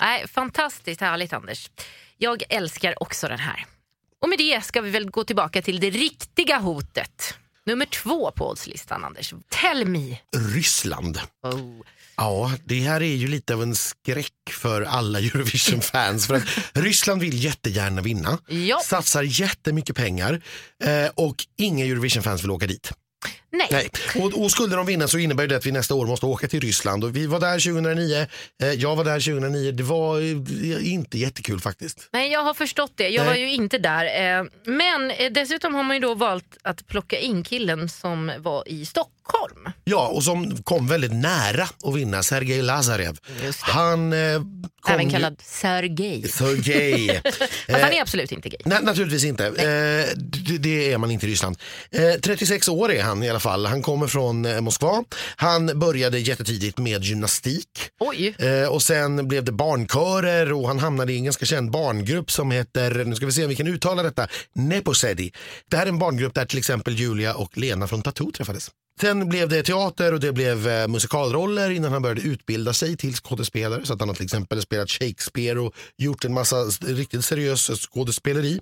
Nej, 0.00 0.28
fantastiskt 0.28 1.00
härligt 1.00 1.32
Anders. 1.32 1.70
Jag 2.22 2.42
älskar 2.48 3.02
också 3.02 3.28
den 3.28 3.38
här. 3.38 3.66
Och 4.20 4.28
med 4.28 4.38
det 4.38 4.64
ska 4.64 4.80
vi 4.80 4.90
väl 4.90 5.10
gå 5.10 5.24
tillbaka 5.24 5.62
till 5.62 5.80
det 5.80 5.90
riktiga 5.90 6.58
hotet. 6.58 7.34
Nummer 7.66 7.86
två 7.86 8.30
på 8.30 8.50
oddslistan 8.50 9.04
Anders. 9.04 9.34
Tell 9.48 9.84
me. 9.86 10.18
Ryssland. 10.54 11.20
Oh. 11.42 11.80
Ja, 12.16 12.52
det 12.64 12.80
här 12.80 13.00
är 13.02 13.14
ju 13.14 13.28
lite 13.28 13.54
av 13.54 13.62
en 13.62 13.74
skräck 13.74 14.32
för 14.50 14.82
alla 14.82 15.18
Eurovision-fans. 15.18 16.26
för 16.26 16.34
att 16.34 16.44
Ryssland 16.72 17.20
vill 17.20 17.44
jättegärna 17.44 18.02
vinna, 18.02 18.38
Ja. 18.48 18.80
satsar 18.84 19.22
jättemycket 19.22 19.96
pengar 19.96 20.42
eh, 20.84 21.10
och 21.14 21.36
inga 21.58 21.84
Eurovision-fans 21.84 22.42
vill 22.42 22.50
åka 22.50 22.66
dit. 22.66 22.92
Nej. 23.52 23.68
Nej. 23.70 23.90
Och, 24.22 24.42
och 24.42 24.50
skulle 24.50 24.76
de 24.76 24.86
vinna 24.86 25.08
så 25.08 25.18
innebär 25.18 25.46
det 25.46 25.56
att 25.56 25.66
vi 25.66 25.72
nästa 25.72 25.94
år 25.94 26.06
måste 26.06 26.26
åka 26.26 26.48
till 26.48 26.60
Ryssland. 26.60 27.04
Och 27.04 27.16
vi 27.16 27.26
var 27.26 27.40
där 27.40 27.72
2009, 27.72 28.26
eh, 28.62 28.68
jag 28.68 28.96
var 28.96 29.04
där 29.04 29.20
2009. 29.20 29.72
Det 29.72 29.82
var 29.82 30.18
eh, 30.20 30.92
inte 30.92 31.18
jättekul 31.18 31.60
faktiskt. 31.60 32.08
Nej, 32.12 32.32
jag 32.32 32.42
har 32.42 32.54
förstått 32.54 32.92
det. 32.94 33.08
Jag 33.08 33.26
Nej. 33.26 33.28
var 33.28 33.34
ju 33.34 33.52
inte 33.52 33.78
där. 33.78 34.04
Eh, 34.04 34.44
Men 34.64 35.32
dessutom 35.34 35.74
har 35.74 35.82
man 35.82 35.96
ju 35.96 36.00
då 36.00 36.14
valt 36.14 36.56
att 36.62 36.86
plocka 36.86 37.18
in 37.18 37.44
killen 37.44 37.88
som 37.88 38.32
var 38.38 38.68
i 38.68 38.86
Stockholm. 38.86 39.68
Ja, 39.84 40.08
och 40.08 40.24
som 40.24 40.62
kom 40.62 40.88
väldigt 40.88 41.12
nära 41.12 41.62
att 41.84 41.94
vinna, 41.96 42.22
Sergej 42.22 42.62
Lazarev. 42.62 43.18
Han 43.60 44.12
Även 44.88 45.10
kallad 45.10 45.36
Sergej. 45.44 46.28
Sergej. 46.28 47.22
Han 47.68 47.92
är 47.92 48.02
absolut 48.02 48.32
inte 48.32 48.48
gay. 48.48 48.58
Nej, 48.64 48.78
naturligtvis 48.82 49.24
inte. 49.24 49.50
Det, 50.58 50.92
är 50.92 50.98
man 50.98 51.10
inte 51.10 51.26
i 51.26 51.30
Ryssland. 51.30 51.56
Eh, 51.90 52.20
36 52.20 52.68
år 52.68 52.92
är 52.92 53.02
han 53.02 53.22
i 53.22 53.30
alla 53.30 53.40
fall. 53.40 53.41
Han 53.50 53.82
kommer 53.82 54.06
från 54.06 54.44
eh, 54.44 54.60
Moskva. 54.60 55.04
Han 55.36 55.78
började 55.78 56.18
jättetidigt 56.18 56.78
med 56.78 57.02
gymnastik. 57.02 57.68
Oj. 58.00 58.34
Eh, 58.38 58.68
och 58.68 58.82
sen 58.82 59.28
blev 59.28 59.44
det 59.44 59.52
barnkörer 59.52 60.52
och 60.52 60.68
han 60.68 60.78
hamnade 60.78 61.12
i 61.12 61.16
en 61.16 61.24
ganska 61.24 61.46
känd 61.46 61.70
barngrupp 61.70 62.30
som 62.30 62.50
heter, 62.50 63.04
nu 63.04 63.14
ska 63.14 63.26
vi 63.26 63.32
se 63.32 63.42
om 63.42 63.48
vi 63.48 63.56
kan 63.56 63.66
uttala 63.66 64.02
detta, 64.02 64.28
Neposedi. 64.54 65.32
Det 65.70 65.76
här 65.76 65.84
är 65.84 65.88
en 65.88 65.98
barngrupp 65.98 66.34
där 66.34 66.44
till 66.44 66.58
exempel 66.58 66.94
Julia 66.94 67.34
och 67.34 67.58
Lena 67.58 67.86
från 67.86 68.02
Tattoo 68.02 68.32
träffades. 68.32 68.70
Sen 69.02 69.28
blev 69.28 69.48
det 69.48 69.62
teater 69.62 70.14
och 70.14 70.20
det 70.20 70.32
blev 70.32 70.68
eh, 70.68 70.88
musikalroller 70.88 71.70
innan 71.70 71.92
han 71.92 72.02
började 72.02 72.20
utbilda 72.20 72.72
sig 72.72 72.96
till 72.96 73.14
skådespelare. 73.14 73.86
Så 73.86 73.92
att 73.92 74.00
han 74.00 74.08
har 74.08 74.16
till 74.16 74.24
exempel 74.24 74.62
spelat 74.62 74.90
Shakespeare 74.90 75.58
och 75.58 75.74
gjort 75.96 76.24
en 76.24 76.34
massa 76.34 76.56
riktigt 76.80 77.24
seriös 77.24 77.70
skådespeleri. 77.70 78.60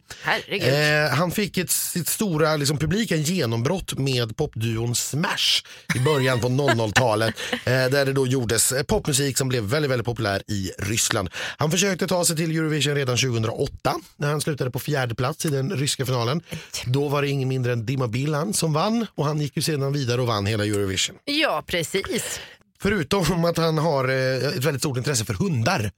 Eh, 0.48 1.16
han 1.16 1.30
fick 1.30 1.58
ett, 1.58 1.70
sitt 1.70 2.08
stora 2.08 2.56
liksom, 2.56 2.78
publiken 2.78 3.22
genombrott 3.22 3.98
med 3.98 4.36
popduon 4.36 4.94
Smash 4.94 5.62
i 5.96 5.98
början 5.98 6.40
på 6.40 6.48
00-talet. 6.48 7.34
Eh, 7.64 7.90
där 7.90 8.04
det 8.04 8.12
då 8.12 8.26
gjordes 8.26 8.72
eh, 8.72 8.82
popmusik 8.82 9.38
som 9.38 9.48
blev 9.48 9.62
väldigt, 9.62 9.90
väldigt 9.90 10.06
populär 10.06 10.42
i 10.48 10.70
Ryssland. 10.78 11.28
Han 11.34 11.70
försökte 11.70 12.06
ta 12.06 12.24
sig 12.24 12.36
till 12.36 12.56
Eurovision 12.56 12.94
redan 12.94 13.16
2008 13.16 13.94
när 14.16 14.30
han 14.30 14.40
slutade 14.40 14.70
på 14.70 14.78
fjärde 14.78 15.14
plats 15.14 15.46
i 15.46 15.48
den 15.48 15.70
ryska 15.70 16.06
finalen. 16.06 16.42
Då 16.86 17.08
var 17.08 17.22
det 17.22 17.28
ingen 17.28 17.48
mindre 17.48 17.72
än 17.72 17.86
Dima 17.86 18.08
Bilan 18.08 18.54
som 18.54 18.72
vann 18.72 19.06
och 19.14 19.24
han 19.24 19.40
gick 19.40 19.56
ju 19.56 19.62
sedan 19.62 19.92
vidare 19.92 20.20
och 20.20 20.29
vann 20.30 20.46
hela 20.46 20.64
Eurovision. 20.64 21.16
Ja, 21.24 21.62
precis. 21.66 22.40
Förutom 22.82 23.44
att 23.50 23.56
han 23.56 23.78
har 23.78 24.08
eh, 24.08 24.48
ett 24.48 24.64
väldigt 24.64 24.82
stort 24.82 24.96
intresse 24.96 25.24
för 25.24 25.34
hundar. 25.34 25.90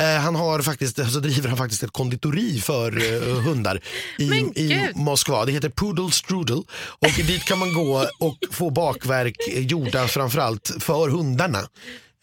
Eh, 0.00 0.20
han 0.20 0.34
har 0.34 0.62
faktiskt, 0.62 0.96
så 1.12 1.18
driver 1.18 1.48
han 1.48 1.58
faktiskt 1.58 1.82
ett 1.82 1.92
konditori 1.92 2.60
för 2.60 3.14
eh, 3.14 3.20
hundar 3.46 3.80
i, 4.18 4.24
i. 4.24 4.90
Moskva. 4.94 5.44
Det 5.44 5.52
heter 5.52 5.68
Poodle 5.68 6.10
Strudel 6.10 6.62
och 6.98 7.12
dit 7.26 7.44
kan 7.44 7.58
man 7.58 7.74
gå 7.74 8.06
och 8.18 8.36
få 8.50 8.70
bakverk 8.70 9.36
gjorda 9.48 10.08
framförallt 10.08 10.72
för 10.80 11.08
hundarna. 11.08 11.68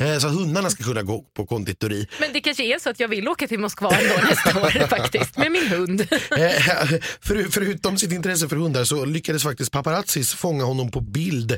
Eh, 0.02 0.18
så 0.18 0.28
att 0.28 0.34
hundarna 0.34 0.70
ska 0.70 0.84
kunna 0.84 1.04
gå 1.04 1.22
på 1.34 1.46
konditori. 1.46 2.08
men 2.20 2.34
det 2.34 2.42
kanske 2.42 2.64
är 2.64 2.80
så 2.80 2.90
att 2.90 3.00
jag 3.00 3.08
vill 3.08 3.28
åka 3.28 3.48
till 3.48 3.60
Moskva 3.60 3.90
ändå 3.92 4.14
nästa 4.30 4.62
år 4.62 4.88
faktiskt, 4.88 5.38
med 5.38 5.52
min 5.52 5.68
hund. 5.68 6.08
Eh, 6.36 7.00
för, 7.22 7.52
förutom 7.52 7.98
sitt 7.98 8.12
intresse 8.12 8.48
för 8.50 8.56
hundar 8.56 8.84
så 8.84 9.06
lyckades 9.06 9.44
faktiskt 9.44 9.72
paparazzis 9.72 10.34
fånga 10.34 10.64
honom 10.64 10.92
på 10.92 11.02
bild 11.02 11.52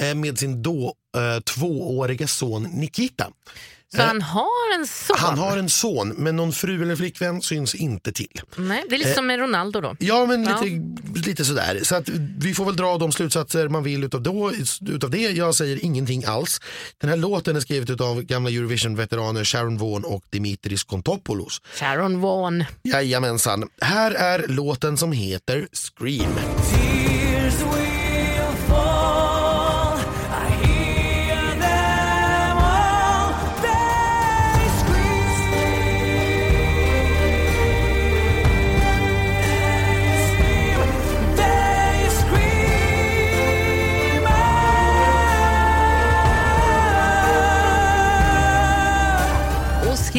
eh, 0.00 0.14
med 0.14 0.38
sin 0.38 0.62
då 0.62 0.94
eh, 1.16 1.40
tvååriga 1.40 2.26
son 2.26 2.62
Nikita. 2.62 3.30
Så 3.96 4.02
han 4.02 4.22
har 4.22 4.74
en 4.78 4.86
son? 4.86 5.16
Han 5.18 5.38
har 5.38 5.56
en 5.56 5.70
son 5.70 6.08
men 6.08 6.36
någon 6.36 6.52
fru 6.52 6.82
eller 6.82 6.96
flickvän 6.96 7.42
syns 7.42 7.74
inte 7.74 8.12
till. 8.12 8.40
Nej, 8.56 8.84
det 8.88 8.94
är 8.94 8.98
lite 8.98 9.14
som 9.14 9.26
med 9.26 9.38
Ronaldo 9.38 9.80
då. 9.80 9.96
Ja, 9.98 10.26
men 10.26 10.44
Ja. 10.44 10.60
lite, 10.62 11.28
lite 11.28 11.44
sådär. 11.44 11.80
Så 11.82 11.96
att 11.96 12.08
vi 12.38 12.54
får 12.54 12.64
väl 12.64 12.76
dra 12.76 12.98
de 12.98 13.12
slutsatser 13.12 13.68
man 13.68 13.82
vill 13.82 14.04
utav, 14.04 14.22
då, 14.22 14.52
utav 14.88 15.10
det. 15.10 15.18
Jag 15.18 15.54
säger 15.54 15.84
ingenting 15.84 16.24
alls. 16.24 16.60
Den 17.00 17.10
här 17.10 17.16
låten 17.16 17.56
är 17.56 17.60
skriven 17.60 17.96
av 18.00 18.22
gamla 18.22 18.50
Eurovision-veteraner 18.50 19.44
Sharon 19.44 19.78
Vaughan 19.78 20.04
och 20.04 20.24
Dimitris 20.30 20.84
Kontopoulos. 20.84 21.60
Sharon 21.74 22.20
Vaughan. 22.20 22.64
Jajamensan. 22.82 23.68
Här 23.80 24.10
är 24.10 24.48
låten 24.48 24.96
som 24.96 25.12
heter 25.12 25.68
Scream. 25.72 26.30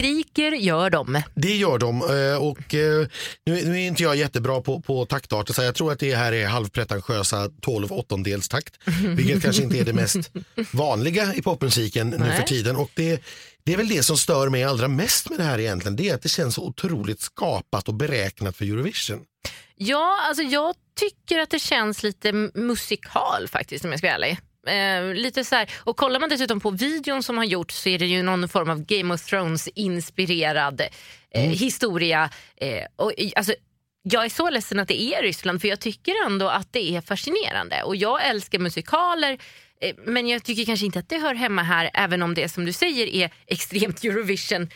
Skriker 0.05 0.51
gör 0.51 0.89
de. 0.89 1.21
Det 1.35 1.55
gör 1.55 1.77
de. 1.77 2.01
eh, 2.01 2.43
Och 2.43 2.73
eh, 2.75 3.07
nu, 3.45 3.65
nu 3.65 3.71
är 3.81 3.87
inte 3.87 4.03
jag 4.03 4.15
jättebra 4.15 4.61
på, 4.61 4.81
på 4.81 5.05
taktarter 5.05 5.53
så 5.53 5.63
jag 5.63 5.75
tror 5.75 5.91
att 5.91 5.99
det 5.99 6.15
här 6.15 6.31
är 6.31 6.47
halvpretentiösa 6.47 7.49
12 7.61 7.91
åttondels 7.91 8.49
takt. 8.49 8.79
Vilket 9.05 9.43
kanske 9.43 9.63
inte 9.63 9.79
är 9.79 9.83
det 9.85 9.93
mest 9.93 10.31
vanliga 10.71 11.33
i 11.33 11.41
popmusiken 11.41 12.09
nu 12.09 12.17
Nej. 12.17 12.37
för 12.37 12.43
tiden. 12.43 12.75
Och 12.75 12.91
det, 12.93 13.21
det 13.63 13.73
är 13.73 13.77
väl 13.77 13.87
det 13.89 14.03
som 14.03 14.17
stör 14.17 14.49
mig 14.49 14.63
allra 14.63 14.87
mest 14.87 15.29
med 15.29 15.39
det 15.39 15.43
här 15.43 15.59
egentligen. 15.59 15.95
Det 15.95 16.09
är 16.09 16.15
att 16.15 16.21
det 16.21 16.29
känns 16.29 16.55
så 16.55 16.61
otroligt 16.63 17.21
skapat 17.21 17.87
och 17.87 17.93
beräknat 17.93 18.57
för 18.57 18.65
Eurovision. 18.65 19.19
Ja, 19.75 20.19
alltså 20.27 20.43
jag 20.43 20.75
tycker 20.99 21.39
att 21.39 21.49
det 21.49 21.59
känns 21.59 22.03
lite 22.03 22.31
musikal 22.53 23.47
faktiskt 23.47 23.85
om 23.85 23.91
jag 23.91 23.99
ska 23.99 24.07
vara 24.07 24.15
ärlig. 24.15 24.37
Eh, 24.67 25.13
lite 25.13 25.43
så 25.43 25.55
här. 25.55 25.69
Och 25.83 25.97
kollar 25.97 26.19
man 26.19 26.29
dessutom 26.29 26.59
på 26.59 26.71
videon 26.71 27.23
som 27.23 27.37
har 27.37 27.45
gjorts 27.45 27.75
så 27.75 27.89
är 27.89 27.99
det 27.99 28.05
ju 28.05 28.23
någon 28.23 28.49
form 28.49 28.69
av 28.69 28.85
Game 28.85 29.13
of 29.13 29.25
Thrones 29.25 29.67
inspirerad 29.67 30.81
eh, 31.31 31.41
historia. 31.41 32.29
Eh, 32.57 32.83
och, 32.95 33.11
alltså, 33.35 33.53
jag 34.03 34.25
är 34.25 34.29
så 34.29 34.49
ledsen 34.49 34.79
att 34.79 34.87
det 34.87 35.01
är 35.01 35.21
Ryssland 35.21 35.61
för 35.61 35.67
jag 35.67 35.79
tycker 35.79 36.13
ändå 36.25 36.49
att 36.49 36.73
det 36.73 36.95
är 36.95 37.01
fascinerande. 37.01 37.83
Och 37.83 37.95
jag 37.95 38.27
älskar 38.27 38.59
musikaler 38.59 39.37
eh, 39.81 39.95
men 40.05 40.27
jag 40.27 40.43
tycker 40.43 40.65
kanske 40.65 40.85
inte 40.85 40.99
att 40.99 41.09
det 41.09 41.17
hör 41.17 41.35
hemma 41.35 41.63
här 41.63 41.89
även 41.93 42.21
om 42.21 42.33
det 42.33 42.49
som 42.49 42.65
du 42.65 42.73
säger 42.73 43.07
är 43.07 43.29
extremt 43.47 44.03
Eurovision. 44.03 44.69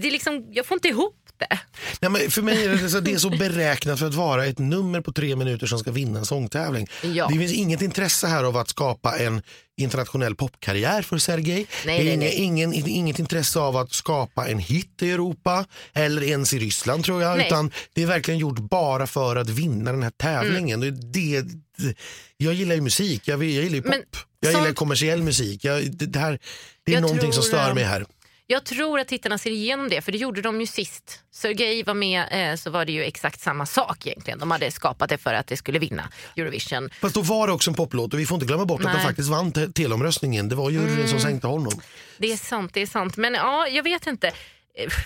Det 0.00 0.08
är 0.08 0.12
liksom, 0.12 0.46
jag 0.52 0.66
får 0.66 0.74
inte 0.74 0.88
ihop 0.88 1.21
det. 1.50 1.58
Nej, 2.00 2.10
men 2.10 2.30
för 2.30 2.42
mig 2.42 2.64
är 2.64 2.68
det, 2.68 2.88
så, 2.88 3.00
det 3.00 3.12
är 3.12 3.18
så 3.18 3.30
beräknat 3.30 3.98
för 3.98 4.06
att 4.06 4.14
vara 4.14 4.46
ett 4.46 4.58
nummer 4.58 5.00
på 5.00 5.12
tre 5.12 5.36
minuter 5.36 5.66
som 5.66 5.78
ska 5.78 5.90
vinna 5.90 6.18
en 6.18 6.24
sångtävling. 6.26 6.86
Ja. 7.02 7.28
Det 7.32 7.38
finns 7.38 7.52
inget 7.52 7.82
intresse 7.82 8.26
här 8.26 8.44
av 8.44 8.56
att 8.56 8.68
skapa 8.68 9.18
en 9.18 9.42
internationell 9.76 10.34
popkarriär 10.36 11.02
för 11.02 11.18
Sergej. 11.18 11.66
Nej, 11.86 12.04
det 12.04 12.12
är 12.12 12.16
nej, 12.16 12.16
nej. 12.16 12.34
Ingen, 12.34 12.72
inget 12.74 13.18
intresse 13.18 13.58
av 13.58 13.76
att 13.76 13.92
skapa 13.92 14.48
en 14.48 14.58
hit 14.58 15.02
i 15.02 15.10
Europa 15.10 15.64
eller 15.92 16.22
ens 16.22 16.54
i 16.54 16.58
Ryssland 16.58 17.04
tror 17.04 17.22
jag. 17.22 17.36
Nej. 17.38 17.46
Utan 17.46 17.70
det 17.94 18.02
är 18.02 18.06
verkligen 18.06 18.40
gjort 18.40 18.58
bara 18.58 19.06
för 19.06 19.36
att 19.36 19.48
vinna 19.48 19.92
den 19.92 20.02
här 20.02 20.10
tävlingen. 20.10 20.82
Mm. 20.82 21.12
Det, 21.12 21.40
det, 21.40 21.94
jag 22.36 22.54
gillar 22.54 22.74
ju 22.74 22.80
musik, 22.80 23.28
jag, 23.28 23.44
jag 23.44 23.64
gillar 23.64 23.76
ju 23.76 23.82
pop. 23.82 23.92
Men 23.92 24.00
jag 24.40 24.52
som- 24.52 24.60
gillar 24.62 24.74
kommersiell 24.74 25.22
musik. 25.22 25.64
Jag, 25.64 25.90
det, 25.96 26.18
här, 26.18 26.38
det 26.84 26.92
är 26.92 26.94
Jag 26.96 27.02
någonting 27.02 27.32
som 27.32 27.42
tror, 27.42 27.48
stör 27.50 27.68
eh, 27.68 27.74
mig 27.74 27.84
här. 27.84 28.06
Jag 28.52 28.64
tror 28.64 29.00
att 29.00 29.08
tittarna 29.08 29.38
ser 29.38 29.50
igenom 29.50 29.88
det, 29.88 30.00
för 30.00 30.12
det 30.12 30.18
gjorde 30.18 30.42
de 30.42 30.60
ju 30.60 30.66
sist. 30.66 31.20
Sergej 31.30 31.82
var 31.82 31.94
med 31.94 32.50
eh, 32.52 32.56
så 32.56 32.70
var 32.70 32.84
det 32.84 32.92
ju 32.92 33.02
exakt 33.04 33.40
samma 33.40 33.66
sak 33.66 34.06
egentligen. 34.06 34.38
De 34.38 34.50
hade 34.50 34.70
skapat 34.70 35.08
det 35.08 35.18
för 35.18 35.34
att 35.34 35.46
det 35.46 35.56
skulle 35.56 35.78
vinna 35.78 36.08
Eurovision. 36.36 36.90
Fast 37.00 37.14
då 37.14 37.22
var 37.22 37.46
det 37.46 37.52
också 37.52 37.70
en 37.70 37.74
poplåt 37.74 38.14
och 38.14 38.20
vi 38.20 38.26
får 38.26 38.34
inte 38.34 38.46
glömma 38.46 38.64
bort 38.64 38.80
att 38.80 38.84
Nej. 38.86 38.94
de 38.96 39.02
faktiskt 39.02 39.28
vann 39.28 39.52
te- 39.52 39.68
teleomröstningen. 39.68 40.48
Det 40.48 40.54
var 40.54 40.70
juryn 40.70 41.08
som 41.08 41.20
sänkte 41.20 41.46
honom. 41.46 41.80
Det 42.18 42.32
är 42.32 42.36
sant, 42.36 42.74
det 42.74 42.80
är 42.80 42.86
sant. 42.86 43.16
Men 43.16 43.34
ja, 43.34 43.68
jag 43.68 43.82
vet 43.82 44.06
inte. 44.06 44.32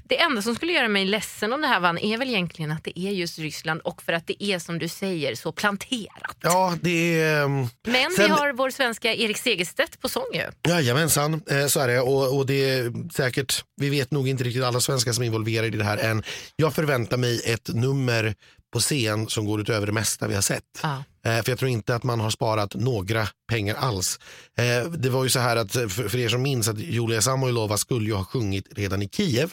Det 0.05 0.21
enda 0.21 0.43
som 0.43 0.55
skulle 0.55 0.73
göra 0.73 0.89
mig 0.89 1.05
ledsen 1.05 1.53
om 1.53 1.61
det 1.61 1.67
här 1.67 1.81
vann 1.81 1.99
är 1.99 2.19
väl 2.19 2.29
egentligen 2.29 2.71
att 2.73 2.85
det 2.85 2.99
är 3.01 3.11
just 3.11 3.39
Ryssland 3.39 3.81
och 3.81 4.03
för 4.03 4.13
att 4.13 4.27
det 4.27 4.43
är 4.45 4.59
som 4.59 4.79
du 4.79 4.89
säger 4.89 5.35
så 5.35 5.53
planterat. 5.53 6.37
Ja, 6.41 6.75
det 6.83 7.21
är... 7.21 7.43
ehm, 7.45 7.67
Men 7.87 8.11
vi 8.11 8.17
Sen- 8.17 8.31
har 8.31 8.53
vår 8.53 8.71
svenska 8.71 9.15
Erik 9.15 9.39
Segerstedt 9.39 10.01
på 10.01 10.09
sång 10.09 10.27
ju. 10.35 10.71
Jajamensan, 10.73 11.43
eh, 11.51 11.67
så 11.67 11.81
är 11.81 11.89
det. 11.89 12.01
Och, 12.01 12.37
och 12.39 12.47
det 12.47 12.71
är 12.71 13.13
säkert, 13.13 13.65
vi 13.81 13.91
vet 13.91 14.11
nog 14.11 14.29
inte 14.29 14.45
riktigt 14.45 14.65
alla 14.65 14.81
svenskar 14.81 15.13
som 15.13 15.23
är 15.23 15.27
involverade 15.27 15.67
i 15.69 15.71
det 15.71 15.85
här 15.85 15.99
än. 15.99 16.23
Jag 16.57 16.75
förväntar 16.75 17.17
mig 17.17 17.41
ett 17.45 17.69
nummer 17.69 18.35
på 18.77 18.81
scen 18.81 19.29
som 19.29 19.45
går 19.47 19.61
utöver 19.61 19.87
det 19.87 19.93
mesta 19.93 20.27
vi 20.29 20.35
har 20.35 20.43
sett. 20.43 20.63
Ja. 20.83 21.05
Eh, 21.25 21.43
För 21.43 21.51
jag 21.53 21.59
tror 21.59 21.71
inte 21.71 21.95
att 21.95 22.03
man 22.03 22.21
har 22.21 22.31
sparat 22.31 22.75
några 22.75 23.29
pengar 23.51 23.75
alls. 23.75 24.19
Eh, 24.59 24.91
Det 24.91 25.11
var 25.11 25.25
ju 25.25 25.31
så 25.31 25.39
här 25.41 25.57
att 25.57 25.77
eh, 25.77 25.89
för 25.89 26.09
för 26.09 26.19
er 26.19 26.29
som 26.29 26.43
minns 26.43 26.69
att 26.69 26.79
Julia 26.79 27.23
Samoilova 27.23 27.77
skulle 27.77 28.07
ju 28.07 28.15
ha 28.15 28.25
sjungit 28.25 28.67
redan 28.77 29.03
i 29.03 29.09
Kiev 29.09 29.53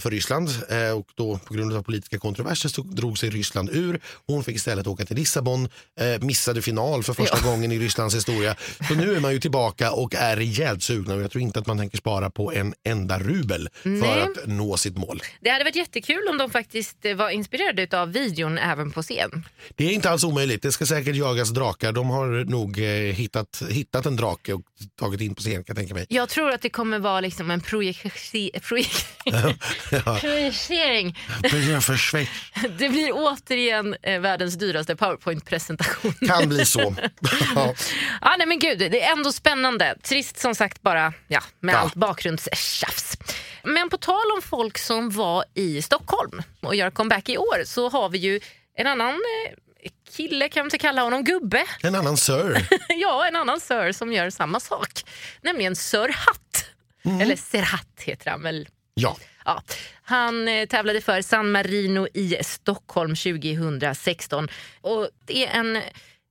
för 0.00 0.10
Ryssland 0.10 0.48
eh, 0.70 0.90
och 0.98 1.06
då 1.14 1.38
på 1.38 1.54
grund 1.54 1.72
av 1.76 1.82
politiska 1.82 2.18
kontroverser 2.18 2.68
så 2.68 2.82
drog 2.82 3.18
sig 3.18 3.30
Ryssland 3.30 3.70
ur. 3.70 4.00
Hon 4.26 4.44
fick 4.44 4.56
istället 4.56 4.86
åka 4.86 5.04
till 5.04 5.16
Lissabon, 5.16 5.68
eh, 6.00 6.20
missade 6.22 6.62
final 6.62 7.02
för 7.02 7.12
första 7.12 7.40
gången 7.40 7.72
i 7.72 7.78
Rysslands 7.78 8.14
historia. 8.14 8.56
Så 8.88 8.94
nu 8.94 9.16
är 9.16 9.20
man 9.20 9.32
ju 9.32 9.40
tillbaka 9.40 9.92
och 9.92 10.14
är 10.14 10.36
rejält 10.36 10.82
sugna 10.82 11.14
och 11.14 11.20
jag 11.22 11.30
tror 11.30 11.42
inte 11.42 11.58
att 11.58 11.66
man 11.66 11.78
tänker 11.78 11.98
spara 11.98 12.30
på 12.30 12.52
en 12.52 12.74
enda 12.84 13.18
rubel 13.18 13.68
för 13.82 13.88
Nej. 13.90 14.22
att 14.22 14.46
nå 14.46 14.76
sitt 14.76 14.96
mål. 14.96 15.22
Det 15.40 15.50
hade 15.50 15.64
varit 15.64 15.76
jättekul 15.76 16.28
om 16.30 16.38
de 16.38 16.50
faktiskt 16.50 17.04
eh, 17.04 17.14
var 17.14 17.30
inspirerade 17.30 18.00
av 18.02 18.12
videon 18.12 18.58
även 18.58 18.90
på 18.90 19.02
scen. 19.02 19.44
Det 19.76 19.84
är 19.84 19.90
inte 19.92 20.10
alls 20.10 20.24
omöjligt. 20.24 20.62
Det 20.62 20.72
ska 20.72 20.86
säkert 20.86 21.16
jagas 21.16 21.50
drakar. 21.50 21.92
De 21.92 22.10
har 22.10 22.44
nog 22.44 22.78
eh, 22.78 22.84
hittat, 23.14 23.62
hittat 23.70 24.06
en 24.06 24.16
drake 24.16 24.52
och 24.52 24.62
tagit 25.00 25.20
in 25.20 25.34
på 25.34 25.40
scen 25.40 25.52
kan 25.52 25.64
jag 25.66 25.76
tänka 25.76 25.94
mig. 25.94 26.06
Jag 26.08 26.28
tror 26.28 26.50
att 26.50 26.62
det 26.62 26.70
kommer 26.70 26.98
vara 26.98 27.20
liksom 27.20 27.50
en 27.50 27.60
projek- 27.60 28.60
projek- 28.62 29.04
projicering. 30.20 31.18
För 31.82 31.96
Schweiz. 31.96 32.28
Det 32.78 32.88
blir 32.88 33.10
återigen 33.12 33.96
eh, 34.02 34.20
världens 34.20 34.54
dyraste 34.54 34.96
powerpoint-presentation. 34.96 36.12
Kan 36.28 36.48
bli 36.48 36.66
så. 36.66 36.94
Ja. 37.54 37.74
ah, 38.20 38.36
nej, 38.36 38.46
men 38.46 38.58
gud, 38.58 38.78
det 38.78 39.02
är 39.04 39.12
ändå 39.12 39.32
spännande. 39.32 39.94
Trist 40.02 40.38
som 40.38 40.54
sagt 40.54 40.82
bara 40.82 41.12
ja, 41.28 41.42
med 41.60 41.74
Ja. 41.74 41.78
allt 41.78 41.94
bakgrundstjafs. 41.94 43.16
Men 43.64 43.88
på 43.90 43.96
tal 43.98 44.30
om 44.36 44.42
folk 44.42 44.78
som 44.78 45.10
var 45.10 45.44
i 45.54 45.82
Stockholm 45.82 46.42
och 46.60 46.74
gör 46.74 46.90
comeback 46.90 47.28
i 47.28 47.38
år 47.38 47.64
så 47.64 47.88
har 47.88 48.08
vi 48.08 48.18
ju 48.18 48.40
en 48.76 48.86
annan 48.86 49.08
eh, 49.08 49.90
kille, 50.16 50.48
kan 50.48 50.60
man 50.60 50.66
inte 50.66 50.78
kalla 50.78 51.02
honom 51.02 51.24
gubbe? 51.24 51.64
En 51.82 51.94
annan 51.94 52.16
Sir. 52.16 52.66
ja, 52.88 53.26
en 53.28 53.36
annan 53.36 53.60
Sir 53.60 53.92
som 53.92 54.12
gör 54.12 54.30
samma 54.30 54.60
sak. 54.60 54.88
Nämligen 55.42 55.76
Sir 55.76 56.08
Hatt. 56.12 56.64
Eller 57.22 57.36
Serhat 57.36 57.86
heter 58.04 58.30
han 58.30 58.42
väl. 58.42 58.68
Ja. 58.98 59.16
Ja, 59.44 59.62
han 60.02 60.48
eh, 60.48 60.66
tävlade 60.66 61.00
för 61.00 61.22
San 61.22 61.50
Marino 61.50 62.08
i 62.14 62.36
Stockholm 62.42 63.16
2016. 63.16 64.48
Och 64.80 65.08
det 65.26 65.46
är 65.46 65.58
en 65.60 65.82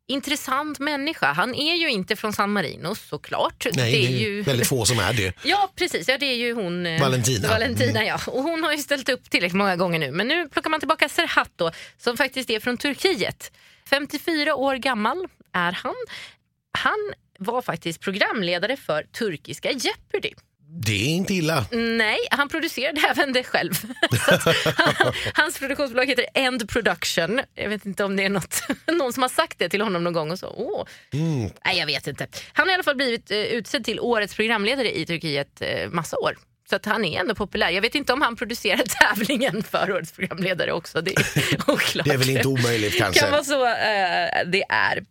intressant 0.07 0.79
människa. 0.79 1.33
Han 1.33 1.55
är 1.55 1.75
ju 1.75 1.89
inte 1.89 2.15
från 2.15 2.33
San 2.33 2.51
Marino 2.51 2.95
såklart. 2.95 3.67
Nej, 3.73 3.91
det 3.91 4.05
är, 4.05 4.19
ju... 4.19 4.41
väldigt 4.41 4.67
få 4.67 4.85
som 4.85 4.99
är 4.99 5.13
det. 5.13 5.33
Ja 5.43 5.71
precis, 5.75 6.07
ja, 6.07 6.17
det 6.17 6.25
är 6.25 6.35
ju 6.35 6.53
hon 6.53 6.85
eh, 6.85 7.01
Valentina. 7.01 7.47
Valentina 7.47 8.05
ja. 8.05 8.19
Och 8.27 8.43
hon 8.43 8.63
har 8.63 8.71
ju 8.71 8.77
ställt 8.77 9.09
upp 9.09 9.29
tillräckligt 9.29 9.57
många 9.57 9.75
gånger 9.75 9.99
nu. 9.99 10.11
Men 10.11 10.27
nu 10.27 10.49
plockar 10.49 10.69
man 10.69 10.79
tillbaka 10.79 11.09
Serhat 11.09 11.51
då, 11.55 11.71
som 11.97 12.17
faktiskt 12.17 12.49
är 12.49 12.59
från 12.59 12.77
Turkiet. 12.77 13.51
54 13.89 14.55
år 14.55 14.75
gammal 14.75 15.27
är 15.53 15.71
han. 15.71 15.95
Han 16.71 17.13
var 17.39 17.61
faktiskt 17.61 18.01
programledare 18.01 18.77
för 18.77 19.03
turkiska 19.03 19.71
Jeopardy. 19.71 20.33
Det 20.69 20.91
är 20.93 21.15
inte 21.15 21.33
illa. 21.33 21.65
Nej, 21.71 22.17
han 22.31 22.49
producerade 22.49 23.01
även 23.11 23.33
det 23.33 23.43
själv. 23.43 23.73
Han, 24.75 25.13
hans 25.33 25.59
produktionsbolag 25.59 26.05
heter 26.05 26.25
End 26.33 26.69
Production. 26.69 27.41
Jag 27.55 27.69
vet 27.69 27.85
inte 27.85 28.03
om 28.03 28.15
det 28.15 28.23
är 28.23 28.29
något, 28.29 28.61
någon 28.87 29.13
som 29.13 29.23
har 29.23 29.29
sagt 29.29 29.59
det 29.59 29.69
till 29.69 29.81
honom 29.81 30.03
någon 30.03 30.13
gång 30.13 30.31
och 30.31 30.39
så. 30.39 30.53
Åh. 30.57 30.85
Nej, 31.65 31.77
jag 31.79 31.85
vet 31.85 32.07
inte. 32.07 32.27
Han 32.53 32.67
har 32.67 32.71
i 32.71 32.73
alla 32.73 32.83
fall 32.83 32.95
blivit 32.95 33.31
eh, 33.31 33.37
utsedd 33.37 33.85
till 33.85 33.99
årets 33.99 34.35
programledare 34.35 34.97
i 34.97 35.05
Turkiet 35.05 35.61
eh, 35.61 35.89
massa 35.89 36.17
år. 36.17 36.37
Så 36.69 36.75
att 36.75 36.85
han 36.85 37.05
är 37.05 37.19
ändå 37.19 37.35
populär. 37.35 37.69
Jag 37.69 37.81
vet 37.81 37.95
inte 37.95 38.13
om 38.13 38.21
han 38.21 38.35
producerar 38.35 38.83
tävlingen 39.15 39.63
för 39.63 39.91
årets 39.91 40.11
programledare 40.11 40.71
också. 40.71 41.01
Det 41.01 41.11
är 41.11 41.25
oklart. 41.71 42.05
Det 42.05 42.13
är 42.13 42.17
väl 42.17 42.29
inte 42.29 42.47
omöjligt 42.47 42.97
kanske. 42.97 43.19
kan 43.19 43.31
vara 43.31 43.43
så 43.43 43.65
eh, 43.65 44.45
det 44.45 44.63
är. 44.69 45.05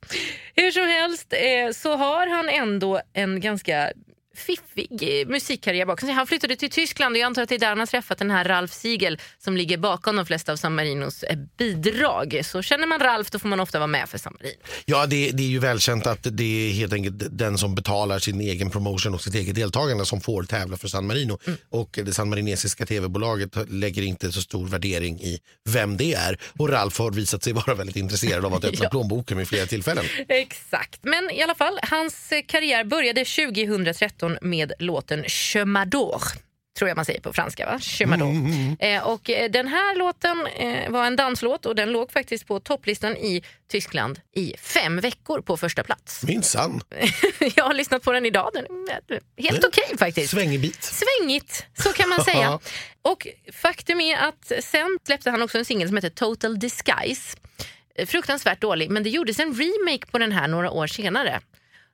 Hur 0.55 0.71
som 0.71 0.87
helst 0.87 1.33
eh, 1.33 1.73
så 1.73 1.97
har 1.97 2.27
han 2.27 2.49
ändå 2.49 3.01
en 3.13 3.41
ganska 3.41 3.93
fiffig 4.39 5.21
eh, 5.21 5.27
musikkarriär 5.29 5.87
bakom 5.87 6.07
sig. 6.07 6.15
Han 6.15 6.27
flyttade 6.27 6.57
till 6.57 6.71
Tyskland 6.71 7.13
och 7.13 7.19
jag 7.19 7.27
antar 7.27 7.43
att 7.43 7.49
det 7.49 7.55
är 7.55 7.59
där 7.59 7.69
han 7.69 7.79
har 7.79 7.87
träffat 7.87 8.19
den 8.19 8.31
här 8.31 8.45
Ralf 8.45 8.73
Siegel 8.73 9.19
som 9.39 9.57
ligger 9.57 9.79
bakom 9.79 10.17
de 10.17 10.27
flesta 10.27 10.53
av 10.53 10.57
San 10.57 10.75
Marinos 10.75 11.23
eh, 11.23 11.37
bidrag. 11.59 12.41
Så 12.45 12.63
känner 12.63 12.87
man 12.87 12.99
Ralf 13.01 13.31
då 13.31 13.39
får 13.39 13.49
man 13.49 13.61
ofta 13.61 13.79
vara 13.79 13.87
med 13.87 14.09
för 14.09 14.19
San 14.19 14.37
Marino. 14.41 14.57
Ja, 14.85 15.07
det, 15.07 15.31
det 15.31 15.43
är 15.43 15.49
ju 15.49 15.59
välkänt 15.59 16.07
att 16.07 16.27
det 16.31 16.69
är 16.69 16.73
helt 16.73 16.93
enkelt 16.93 17.15
den 17.39 17.59
som 17.59 17.75
betalar 17.75 18.19
sin 18.19 18.41
egen 18.41 18.71
promotion 18.71 19.15
och 19.15 19.23
sitt 19.23 19.35
eget 19.35 19.55
deltagande 19.55 20.07
som 20.07 20.21
får 20.21 20.43
tävla 20.43 20.77
för 20.77 20.89
San 20.89 21.07
Marino. 21.07 21.39
Mm. 21.47 21.59
Och 21.71 21.99
det 22.05 22.13
sanmarinesiska 22.13 22.87
tv-bolaget 22.87 23.51
lägger 23.69 24.03
inte 24.03 24.33
så 24.33 24.41
stor 24.41 24.67
värdering 24.69 25.21
i 25.21 25.39
vem 25.69 25.97
det 25.97 26.15
är. 26.15 26.39
Och 26.59 26.69
Ralf 26.69 26.99
har 26.99 27.11
visat 27.11 27.43
sig 27.43 27.53
vara 27.53 27.75
väldigt 27.75 27.97
intresserad 27.97 28.45
av 28.45 28.55
att 28.55 28.65
öppna 28.65 28.85
Ja. 28.85 28.91
plånboken 28.91 29.39
vid 29.39 29.49
flera 29.49 29.67
tillfällen. 29.67 30.05
Exakt, 30.29 31.01
men 31.03 31.31
i 31.31 31.43
alla 31.43 31.55
fall 31.55 31.79
hans 31.83 32.33
eh, 32.33 32.41
karriär 32.49 32.85
började 32.85 33.25
2013 33.25 34.26
med 34.41 34.73
låten 34.79 35.25
Chemador. 35.25 36.23
Tror 36.79 36.89
jag 36.89 36.97
man 36.97 37.05
säger 37.05 37.21
på 37.21 37.33
franska 37.33 37.67
va? 37.67 37.79
Chemador. 37.81 38.35
Eh, 38.79 39.03
och 39.03 39.31
eh, 39.31 39.51
den 39.51 39.69
här 39.69 39.97
låten 39.97 40.47
eh, 40.47 40.91
var 40.91 41.05
en 41.07 41.17
danslåt 41.17 41.67
och 41.67 41.75
den 41.75 41.93
låg 41.93 42.13
faktiskt 42.13 42.47
på 42.47 42.61
topplistan 42.61 43.17
i 43.17 43.43
Tyskland 43.69 44.21
i 44.33 44.55
fem 44.59 45.01
veckor 45.01 45.41
på 45.41 45.57
första 45.57 45.85
plats. 45.85 46.23
Minsann. 46.23 46.81
jag 47.57 47.65
har 47.65 47.75
lyssnat 47.75 48.03
på 48.03 48.13
den 48.13 48.27
idag, 48.27 48.51
den 48.55 48.65
är 48.65 49.43
helt 49.43 49.65
okej 49.65 49.99
faktiskt. 49.99 50.31
Svängig 50.31 50.61
bit. 50.61 50.83
Svängigt, 50.83 51.67
så 51.79 51.93
kan 51.93 52.09
man 52.09 52.25
säga. 52.25 52.59
Och 53.03 53.27
faktum 53.53 54.01
är 54.01 54.17
att 54.17 54.53
sen 54.65 54.99
släppte 55.07 55.31
han 55.31 55.43
också 55.43 55.59
en 55.59 55.65
singel 55.65 55.89
som 55.89 55.97
heter 55.97 56.11
Total 56.11 56.59
Disguise. 56.59 57.37
Eh, 57.95 58.07
Fruktansvärt 58.07 58.61
dålig, 58.61 58.91
men 58.91 59.03
det 59.03 59.11
gjordes 59.11 59.39
en 59.39 59.55
remake 59.55 60.07
på 60.11 60.19
den 60.19 60.33
här 60.33 60.49
några 60.49 60.71
år 60.71 60.87
senare. 60.87 61.41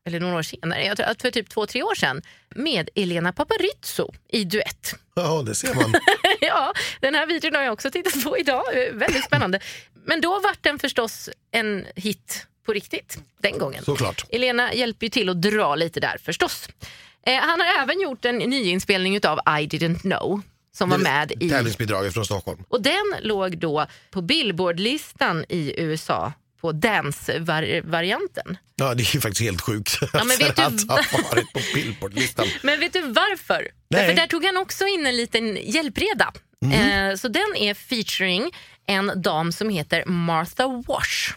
Eller 0.04 0.20
några 0.20 0.36
år 0.36 0.42
senare, 0.42 0.84
jag 0.84 0.96
tror 0.96 1.06
att 1.06 1.22
för 1.22 1.30
typ 1.30 1.48
två, 1.48 1.66
tre 1.66 1.82
år 1.82 1.94
sedan. 1.94 2.22
Med 2.54 2.90
Elena 2.94 3.32
Paparizou 3.32 4.12
i 4.28 4.44
duett. 4.44 4.94
Ja, 5.14 5.42
det 5.42 5.54
ser 5.54 5.74
man. 5.74 5.94
ja, 6.40 6.72
den 7.00 7.14
här 7.14 7.26
videon 7.26 7.54
har 7.54 7.62
jag 7.62 7.72
också 7.72 7.90
tittat 7.90 8.24
på 8.24 8.38
idag. 8.38 8.64
Väldigt 8.92 9.24
spännande. 9.24 9.60
Men 10.04 10.20
då 10.20 10.28
var 10.28 10.56
den 10.60 10.78
förstås 10.78 11.30
en 11.50 11.86
hit 11.96 12.46
på 12.66 12.72
riktigt 12.72 13.18
den 13.38 13.58
gången. 13.58 13.84
Såklart. 13.84 14.24
Elena 14.30 14.74
hjälper 14.74 15.06
ju 15.06 15.10
till 15.10 15.28
att 15.28 15.42
dra 15.42 15.74
lite 15.74 16.00
där 16.00 16.18
förstås. 16.22 16.68
Eh, 17.26 17.40
han 17.40 17.60
har 17.60 17.82
även 17.82 18.00
gjort 18.00 18.24
en 18.24 18.38
nyinspelning 18.38 19.26
av 19.26 19.38
I 19.38 19.66
didn't 19.66 20.00
know 20.00 20.42
som 20.74 20.90
var 20.90 20.98
med 20.98 21.32
i... 21.40 21.50
Tävlingsbidraget 21.50 22.14
från 22.14 22.24
Stockholm. 22.24 22.64
Och 22.68 22.82
den 22.82 23.14
låg 23.20 23.58
då 23.58 23.86
på 24.10 24.22
Billboardlistan 24.22 25.44
i 25.48 25.80
USA 25.82 26.32
på 26.62 26.72
dance-varianten. 26.72 28.56
Ja, 28.76 28.94
det 28.94 29.02
är 29.02 29.14
ju 29.14 29.20
faktiskt 29.20 29.40
helt 29.40 29.60
sjukt 29.60 29.98
Ja, 30.12 30.24
men 30.24 30.38
vet 30.38 30.56
du 30.56 30.62
att 30.62 30.88
ha 30.88 30.96
varit 31.30 31.52
på 31.52 31.60
Billboardlistan. 31.74 32.46
Men 32.62 32.80
vet 32.80 32.92
du 32.92 33.00
varför? 33.00 33.54
Nej. 33.54 33.70
Därför 34.00 34.14
där 34.16 34.26
tog 34.26 34.44
han 34.44 34.56
också 34.56 34.86
in 34.86 35.06
en 35.06 35.16
liten 35.16 35.58
hjälpreda. 35.62 36.32
Eh, 36.72 37.16
så 37.16 37.28
den 37.28 37.56
är 37.56 37.74
featuring 37.74 38.50
en 38.86 39.22
dam 39.22 39.52
som 39.52 39.68
heter 39.68 40.04
Martha 40.06 40.68
Wash. 40.68 41.32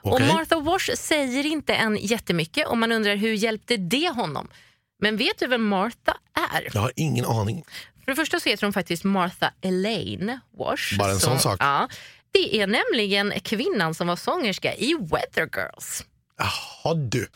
Och 0.00 0.12
Okej. 0.12 0.26
Martha 0.26 0.60
Wash 0.60 0.90
säger 0.96 1.46
inte 1.46 1.74
än 1.74 1.96
jättemycket 1.96 2.66
och 2.66 2.78
man 2.78 2.92
undrar 2.92 3.16
hur 3.16 3.32
hjälpte 3.32 3.76
det 3.76 4.08
honom? 4.08 4.48
Men 5.00 5.16
vet 5.16 5.38
du 5.38 5.46
vem 5.46 5.64
Martha 5.64 6.16
är? 6.52 6.68
Jag 6.74 6.80
har 6.80 6.92
ingen 6.96 7.24
aning. 7.24 7.64
För 8.04 8.12
det 8.12 8.16
första 8.16 8.40
så 8.40 8.48
heter 8.48 8.66
hon 8.66 8.72
faktiskt 8.72 9.04
Martha 9.04 9.52
Elaine 9.60 10.40
Wash. 10.58 10.98
Bara 10.98 11.10
en 11.10 11.20
sån 11.20 11.38
sak. 11.38 11.56
Ja, 11.60 11.88
det 12.34 12.60
är 12.60 12.66
nämligen 12.66 13.32
kvinnan 13.40 13.94
som 13.94 14.06
var 14.06 14.16
sångerska 14.16 14.74
i 14.74 14.94
Weather 14.94 15.48
Girls. 15.56 16.04
Jaha 16.38 16.94
du. 16.94 17.26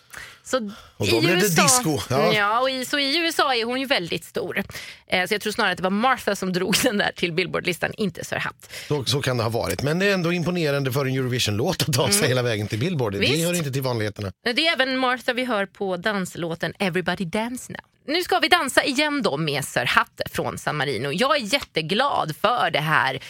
Så 0.45 0.57
Och 0.97 1.07
då 1.07 1.21
blev 1.21 1.37
det 1.37 1.43
USA, 1.43 1.63
disco, 1.63 1.99
ja. 2.11 2.33
Ja. 2.35 2.61
och 2.61 2.71
i, 2.71 2.85
så 2.85 2.99
i 2.99 3.19
USA 3.19 3.55
är 3.55 3.65
hon 3.65 3.81
ju 3.81 3.87
väldigt 3.87 4.25
stor. 4.25 4.65
Eh, 5.07 5.27
så 5.27 5.35
jag 5.35 5.41
tror 5.41 5.53
snarare 5.53 5.73
att 5.73 5.77
det 5.77 5.83
var 5.83 5.91
Martha 5.91 6.37
som 6.37 6.53
drog 6.53 6.77
den 6.83 6.99
där 6.99 7.13
till 7.17 7.33
Billboardlistan, 7.33 7.93
inte 7.97 8.25
Sir 8.25 8.37
Hatt. 8.37 8.71
Så, 8.89 9.05
så 9.05 9.23
kan 9.23 9.37
det 9.37 9.43
ha 9.43 9.51
varit. 9.51 9.83
Men 9.83 9.99
det 9.99 10.07
är 10.07 10.15
ändå 10.15 10.33
imponerande 10.33 10.93
för 10.93 11.07
en 11.07 11.15
Eurovision-låt 11.15 11.89
att 11.89 11.95
ta 11.95 12.13
sig 12.13 12.29
hela 12.29 12.43
vägen 12.43 12.69
till 12.69 12.79
Billboard. 12.79 13.13
Det 13.13 13.19
Mm. 13.19 13.31
Visst. 13.31 13.47
hör 13.47 13.55
inte 13.55 13.71
till 13.73 13.83
vanligheterna. 13.83 14.33
Det 14.55 14.67
är 14.69 14.73
även 14.73 14.99
Martha 14.99 15.33
vi 15.33 15.45
hör 15.45 15.67
på 15.67 15.97
danslåten 15.97 16.75
Everybody 16.79 17.25
Dance 17.25 17.73
Now. 17.73 17.81
Nu 18.15 18.23
ska 18.23 18.39
vi 18.39 18.49
dansa 18.49 18.85
igen 18.85 19.23
då 19.23 19.37
med 19.37 19.65
Sir 19.65 19.85
Hatt 19.85 20.21
från 20.33 20.59
San 20.59 20.77
Marino. 20.77 21.09
Jag 21.13 21.37
är 21.37 21.41
jätteglad 21.41 22.37
för 22.41 22.71
det 22.71 22.81
här 22.81 23.21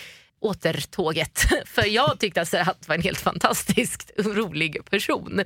återtåget. 0.41 1.47
För 1.67 1.85
jag 1.85 2.19
tyckte 2.21 2.41
att 2.41 2.49
Serhat 2.49 2.89
var 2.89 2.95
en 2.95 3.03
helt 3.03 3.21
fantastiskt 3.21 4.11
rolig 4.19 4.85
person. 4.91 5.43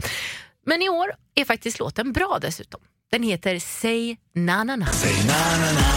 Men 0.66 0.82
i 0.82 0.88
år 0.88 1.12
är 1.34 1.44
faktiskt 1.44 1.78
låten 1.78 2.12
bra 2.12 2.38
dessutom. 2.40 2.80
Den 3.10 3.22
heter 3.22 3.58
Say 3.58 4.16
Na 4.34 4.64
Na 4.64 4.76
Na. 4.76 4.86
Say 4.86 5.26
na 5.26 5.56
na 5.62 5.72
na. 5.72 5.88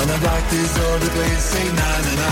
On 0.00 0.08
the 0.08 0.18
block 0.20 0.52
is 0.52 0.76
all 0.78 0.98
the 0.98 1.10
place. 1.10 1.42
Say 1.52 1.64
na 1.64 1.90
na 2.06 2.12
na. 2.22 2.30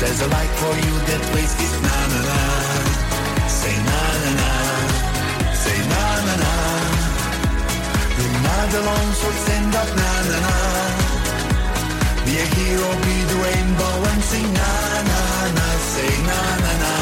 There's 0.00 0.20
a 0.22 0.26
light 0.26 0.54
for 0.60 0.74
you 0.86 0.94
that 1.08 1.34
waits. 1.34 1.54
It's 1.64 1.76
na 1.86 1.98
na 2.12 2.20
na. 2.30 2.38
Say 3.48 3.76
na 3.88 4.00
na 4.22 4.30
na. 4.40 4.50
Say 5.62 5.78
na 5.92 6.04
na 6.26 6.34
na. 6.44 6.52
You're 8.18 8.42
not 8.48 8.74
alone, 8.80 9.12
so 9.20 9.30
stand 9.44 9.74
up 9.74 9.90
na 9.96 10.12
na 10.30 10.38
na. 10.46 11.03
Be 12.34 12.40
a 12.40 12.46
hero, 12.46 12.90
be 13.06 13.16
the 13.30 13.38
rainbow 13.46 14.10
and 14.10 14.22
sing 14.30 14.42
na 14.42 14.70
na 15.10 15.20
na. 15.56 15.66
Say 15.92 16.14
na 16.28 16.38
na 16.64 16.72
na. 16.82 16.92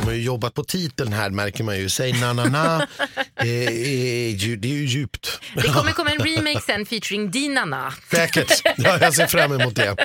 De 0.00 0.06
har 0.06 0.12
ju 0.12 0.22
jobbat 0.22 0.54
på 0.54 0.64
titeln 0.64 1.12
här 1.12 1.30
märker 1.30 1.64
man 1.64 1.78
ju. 1.78 1.88
Säg 1.88 2.12
na 2.12 2.86
eh, 3.40 4.36
ju- 4.36 4.56
det 4.56 4.68
är 4.68 4.72
ju 4.72 4.84
djupt. 4.84 5.40
Det 5.54 5.62
kommer 5.68 5.92
komma 5.92 6.10
en 6.10 6.18
remake 6.18 6.60
sen 6.66 6.86
featuring 6.86 7.30
Dinana. 7.30 7.94
Säkert. 8.10 8.62
Ja, 8.76 8.98
jag 9.00 9.14
ser 9.14 9.26
fram 9.26 9.52
emot 9.60 9.74
det. 9.76 9.96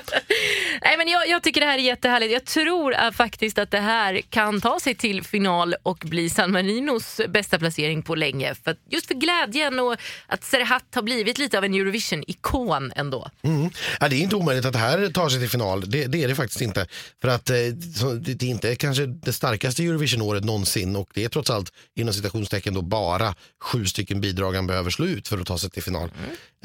Nej, 0.82 0.98
men 0.98 1.08
jag, 1.08 1.28
jag 1.30 1.44
tycker 1.44 1.62
det 1.62 1.68
här 1.68 1.78
är 1.78 1.82
jättehärligt. 1.82 2.34
Jag 2.34 2.46
tror 2.46 2.94
att 2.94 3.16
faktiskt 3.16 3.58
att 3.58 3.72
det 3.72 3.80
här 3.80 4.22
kan 4.30 4.62
ta 4.62 4.80
sig 4.80 4.96
till 4.96 5.24
final 5.24 5.76
och 5.84 5.98
bli 5.98 6.30
San 6.30 6.52
Marinos 6.52 7.22
bästa 7.30 7.60
placering 7.60 8.02
på 8.04 8.16
länge. 8.16 8.56
För 8.64 8.76
just 8.90 9.08
för 9.08 9.16
glädjen 9.16 9.80
och 9.80 9.96
att 10.28 10.44
Serhat 10.44 10.84
har 10.96 11.02
blivit 11.02 11.38
lite 11.38 11.58
av 11.58 11.64
en 11.66 11.74
Eurovision-ikon 11.74 12.92
ändå. 12.96 13.30
Mm. 13.44 13.70
Ja, 14.00 14.08
det 14.10 14.16
är 14.16 14.20
inte 14.20 14.36
omöjligt 14.36 14.66
att 14.66 14.74
det 14.74 14.80
här 14.80 15.08
tar 15.12 15.30
sig 15.30 15.40
till 15.40 15.50
final. 15.50 15.90
Det, 15.90 16.06
det 16.08 16.24
är 16.24 16.28
det 16.28 16.36
faktiskt 16.36 16.62
inte. 16.62 16.88
För 17.22 17.28
att 17.28 17.50
eh, 17.50 17.56
det, 17.56 18.34
det 18.34 18.46
är 18.46 18.50
inte 18.50 18.76
kanske 18.76 19.06
det 19.06 19.34
starkaste 19.34 19.84
Eurovision-året 19.84 20.44
någonsin 20.44 20.96
och 20.96 21.10
det 21.14 21.24
är 21.24 21.30
trots 21.30 21.50
allt 21.50 21.74
inom 21.96 22.14
citationstecken 22.14 22.74
då 22.74 22.82
bara 22.82 23.21
sju 23.64 23.86
stycken 23.86 24.22
bidrag 24.22 24.54
han 24.54 24.68
behöver 24.68 24.90
slå 24.90 25.06
ut 25.06 25.28
för 25.28 25.38
att 25.38 25.48
ta 25.48 25.58
sig 25.58 25.70
till 25.70 25.84
final. 25.84 26.12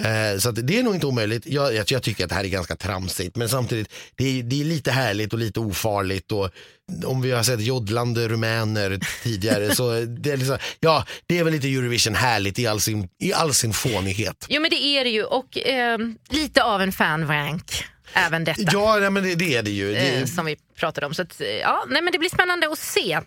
Eh, 0.00 0.38
så 0.38 0.50
det 0.50 0.78
är 0.78 0.82
nog 0.82 0.94
inte 0.94 1.06
omöjligt. 1.06 1.46
Jag, 1.46 1.74
jag, 1.74 1.84
jag 1.90 2.02
tycker 2.02 2.24
att 2.24 2.30
det 2.30 2.34
här 2.36 2.44
är 2.44 2.48
ganska 2.48 2.76
tramsigt 2.76 3.36
men 3.36 3.48
samtidigt 3.48 3.92
det 4.16 4.38
är, 4.38 4.42
det 4.42 4.60
är 4.60 4.64
lite 4.64 4.90
härligt 4.90 5.32
och 5.32 5.38
lite 5.38 5.60
ofarligt 5.60 6.32
och 6.32 6.50
om 7.04 7.22
vi 7.22 7.30
har 7.30 7.42
sett 7.42 7.60
joddlande 7.60 8.28
rumäner 8.28 9.00
tidigare 9.22 9.74
så 9.74 9.90
det 10.00 10.32
är, 10.32 10.36
liksom, 10.36 10.58
ja, 10.80 11.04
det 11.26 11.38
är 11.38 11.44
väl 11.44 11.52
lite 11.52 11.68
Eurovision 11.68 12.14
härligt 12.14 12.58
i 12.58 12.66
all 12.66 12.80
sin, 12.80 13.08
i 13.18 13.32
all 13.32 13.54
sin 13.54 13.72
fånighet. 13.72 14.46
Jo 14.48 14.60
men 14.62 14.70
det 14.70 14.82
är 14.82 15.04
det 15.04 15.10
ju 15.10 15.24
och 15.24 15.58
eh, 15.58 15.98
lite 16.30 16.62
av 16.62 16.82
en 16.82 16.92
fanrank 16.92 17.84
även 18.12 18.44
detta. 18.44 18.62
Ja, 18.72 18.96
nej, 19.00 19.10
men 19.10 19.22
det, 19.22 19.34
det 19.34 19.56
är 19.56 19.62
det 19.62 19.70
ju. 19.70 19.92
Det, 19.92 20.16
eh, 20.16 20.24
som 20.24 20.46
vi 20.46 20.56
pratade 20.76 21.06
om. 21.06 21.14
Så 21.14 21.22
att, 21.22 21.40
eh, 21.40 21.46
ja, 21.48 21.84
nej, 21.88 22.02
men 22.02 22.12
det 22.12 22.18
blir 22.18 22.30
spännande 22.30 22.68
att 22.72 22.78
se. 22.78 23.20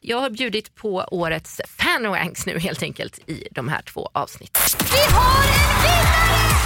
Jag 0.00 0.20
har 0.20 0.30
bjudit 0.30 0.74
på 0.74 1.08
årets 1.10 1.60
fanranks 1.78 2.46
nu 2.46 2.58
helt 2.58 2.82
enkelt 2.82 3.18
i 3.28 3.48
de 3.50 3.68
här 3.68 3.82
två 3.82 4.10
avsnitten. 4.12 4.62
Vi 4.92 5.14
har 5.14 5.42
en 5.44 5.82
vinnare! 5.82 6.56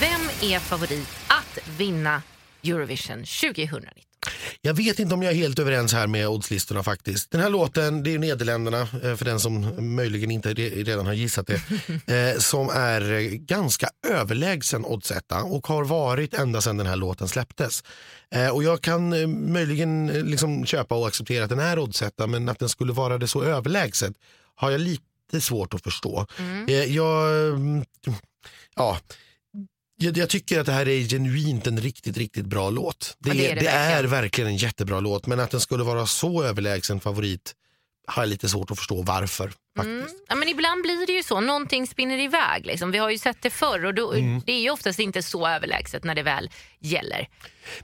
Vem 0.00 0.50
är 0.50 0.58
favorit 0.58 1.08
att 1.26 1.58
vinna 1.78 2.22
Eurovision 2.64 3.24
2019. 3.24 4.07
Jag 4.60 4.74
vet 4.74 4.98
inte 4.98 5.14
om 5.14 5.22
jag 5.22 5.32
är 5.32 5.36
helt 5.36 5.58
överens 5.58 5.92
här 5.92 6.06
med 6.06 6.28
oddslistorna 6.28 6.82
faktiskt. 6.82 7.30
Den 7.30 7.40
här 7.40 7.50
låten, 7.50 8.02
det 8.02 8.14
är 8.14 8.18
Nederländerna, 8.18 8.80
eh, 8.80 9.16
för 9.16 9.24
den 9.24 9.40
som 9.40 9.74
möjligen 9.96 10.30
inte 10.30 10.54
re- 10.54 10.84
redan 10.84 11.06
har 11.06 11.12
gissat 11.12 11.46
det, 11.46 11.54
eh, 12.34 12.38
som 12.38 12.68
är 12.70 13.20
ganska 13.30 13.88
överlägsen 14.08 14.84
oddsetta 14.84 15.42
och 15.42 15.66
har 15.66 15.84
varit 15.84 16.34
ända 16.34 16.60
sedan 16.60 16.76
den 16.76 16.86
här 16.86 16.96
låten 16.96 17.28
släpptes. 17.28 17.82
Eh, 18.30 18.48
Och 18.48 18.62
jag 18.64 18.80
kan 18.82 19.08
möjligen 19.52 20.06
liksom 20.06 20.66
köpa 20.66 20.94
och 20.94 21.06
acceptera 21.08 21.44
att 21.44 21.50
den 21.50 21.58
är 21.60 21.78
oddsetta, 21.78 22.26
men 22.26 22.48
att 22.48 22.58
den 22.58 22.68
skulle 22.68 22.92
vara 22.92 23.18
det 23.18 23.28
så 23.28 23.42
överlägset 23.42 24.12
har 24.54 24.70
jag 24.70 24.80
lite 24.80 25.40
svårt 25.40 25.74
att 25.74 25.82
förstå. 25.82 26.26
Eh, 26.68 26.84
Jag, 26.84 27.48
mm, 27.48 27.84
ja, 28.76 28.98
jag, 29.98 30.16
jag 30.16 30.28
tycker 30.28 30.60
att 30.60 30.66
det 30.66 30.72
här 30.72 30.88
är 30.88 31.00
genuint 31.08 31.66
en 31.66 31.80
riktigt, 31.80 32.16
riktigt 32.16 32.46
bra 32.46 32.70
låt. 32.70 33.16
Det, 33.18 33.28
Ja, 33.30 33.34
det 33.34 33.50
är, 33.50 33.54
det, 33.54 33.60
det 33.60 33.68
är 33.68 33.88
verkligen. 34.02 34.10
verkligen 34.10 34.50
en 34.50 34.56
jättebra 34.56 35.00
låt, 35.00 35.26
men 35.26 35.40
att 35.40 35.50
den 35.50 35.60
skulle 35.60 35.84
vara 35.84 36.06
så 36.06 36.42
överlägsen 36.44 37.00
favorit 37.00 37.54
har 38.06 38.22
jag 38.22 38.28
lite 38.30 38.48
svårt 38.48 38.70
att 38.70 38.78
förstå 38.78 39.02
varför. 39.02 39.52
Faktiskt. 39.76 40.24
Ja, 40.28 40.34
men 40.34 40.48
ibland 40.48 40.82
blir 40.82 41.06
det 41.06 41.12
ju 41.12 41.22
så, 41.22 41.40
någonting 41.40 41.86
spinner 41.86 42.18
iväg. 42.18 42.66
Liksom. 42.66 42.90
Vi 42.90 42.98
har 42.98 43.10
ju 43.10 43.18
sett 43.18 43.42
det 43.42 43.50
förr 43.50 43.84
och 43.84 43.94
då, 43.94 44.12
Mm. 44.12 44.42
det 44.46 44.52
är 44.52 44.60
ju 44.60 44.70
oftast 44.70 44.98
inte 44.98 45.22
så 45.22 45.48
överlägset 45.48 46.04
när 46.04 46.14
det 46.14 46.22
väl 46.22 46.50
gäller. 46.80 47.28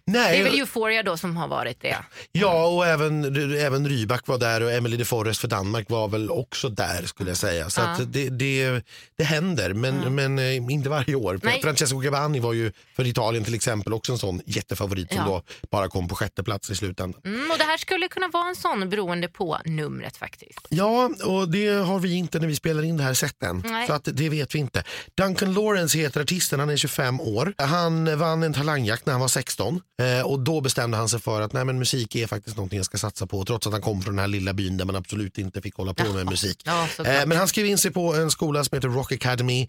Nej, 0.05 0.33
Det 0.33 0.39
är 0.41 0.45
väl 0.51 0.59
Euphoria 0.61 1.03
då 1.03 1.17
som 1.17 1.37
har 1.37 1.49
varit 1.49 1.81
det. 1.81 1.97
Ja, 2.33 2.67
och 2.67 2.87
även, 2.87 3.37
även 3.57 3.89
Rybak 3.89 4.27
var 4.29 4.39
där 4.39 4.63
och 4.63 4.73
Emily 4.73 4.97
de 4.97 5.05
Forest 5.05 5.41
för 5.41 5.49
Danmark 5.49 5.91
var 5.91 6.09
väl 6.09 6.31
också 6.31 6.69
där 6.69 7.03
skulle 7.07 7.31
jag 7.31 7.37
säga. 7.37 7.71
Så 7.71 7.81
Ja. 7.81 7.97
det, 8.07 8.29
det, 8.29 8.83
det 9.19 9.25
händer, 9.25 9.73
men, 9.75 10.15
men 10.15 10.39
eh, 10.39 10.57
inte 10.57 10.89
varje 10.89 11.15
år. 11.15 11.41
Nej. 11.43 11.63
Francesco 11.63 11.99
Gabbani 11.99 12.41
var 12.41 12.53
ju 12.53 12.73
för 12.97 13.07
Italien 13.07 13.45
till 13.45 13.55
exempel 13.55 13.93
också 13.93 14.13
en 14.13 14.19
sån 14.19 14.41
jättefavorit 14.47 15.09
som 15.09 15.17
Ja. 15.19 15.25
då 15.25 15.43
bara 15.71 15.89
kom 15.89 16.09
på 16.09 16.15
sjätte 16.15 16.43
plats 16.43 16.71
i 16.71 16.75
slutändan. 16.77 17.21
Mm, 17.25 17.51
och 17.51 17.59
det 17.59 17.65
här 17.65 17.77
skulle 17.77 18.09
kunna 18.09 18.29
vara 18.29 18.49
en 18.49 18.57
sån 18.57 18.91
beroende 18.91 19.29
på 19.29 19.59
numret 19.65 20.17
faktiskt. 20.17 20.59
Ja, 20.69 21.11
och 21.25 21.49
det 21.49 21.69
har 21.69 21.99
vi 21.99 22.15
inte 22.15 22.39
när 22.39 22.47
vi 22.47 22.57
spelar 22.57 22.83
in 22.83 22.97
det 22.97 23.03
här 23.05 23.15
set 23.15 23.43
än. 23.43 23.63
Nej. 23.67 23.87
Så 23.87 23.93
att 23.93 24.09
det 24.13 24.29
vet 24.29 24.55
vi 24.55 24.59
inte. 24.59 24.85
Duncan 25.17 25.55
Lawrence 25.55 25.99
heter 25.99 26.21
artisten, 26.21 26.61
han 26.61 26.71
är 26.71 26.77
25 26.77 27.21
år. 27.21 27.55
Han 27.59 28.19
vann 28.19 28.43
en 28.43 28.53
talangjakt 28.53 29.07
när 29.07 29.13
han 29.13 29.21
var 29.21 29.29
16 29.29 29.74
eh, 30.03 30.27
och 30.27 30.41
då 30.41 30.61
bestämde 30.61 30.97
han 30.97 31.09
sig 31.09 31.21
för 31.21 31.41
att 31.41 31.53
nej, 31.53 31.65
men 31.65 31.79
musik 31.79 32.15
är 32.17 32.27
faktiskt 32.27 32.57
någonting 32.57 32.77
jag 32.77 32.87
ska 32.87 32.99
satsa 32.99 33.27
på 33.27 33.45
trots 33.45 33.67
att 33.67 33.73
han 33.73 33.83
kom 33.83 34.03
från 34.03 34.15
den 34.17 34.21
här 34.21 34.29
lilla 34.29 34.53
byn 34.53 34.77
där 34.77 34.85
man 34.85 34.97
absolut 34.97 35.39
inte 35.39 35.61
fick 35.63 35.75
hålla 35.75 35.95
på 35.95 36.13
med 36.13 36.27
musik. 36.27 36.63
Ja. 36.65 36.89
Eh, 37.05 37.27
men 37.27 37.33
han 37.39 37.49
skrev 37.49 37.67
in 37.67 37.79
sig 37.79 37.91
på 37.91 38.15
en 38.15 38.31
skola 38.31 38.65
som 38.65 38.77
heter 38.77 38.89
Rock 38.89 39.13
Academy. 39.13 39.69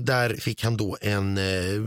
Där 0.00 0.34
fick 0.34 0.64
han 0.64 0.76
då 0.76 0.96
en, 1.00 1.38
eh, 1.38 1.44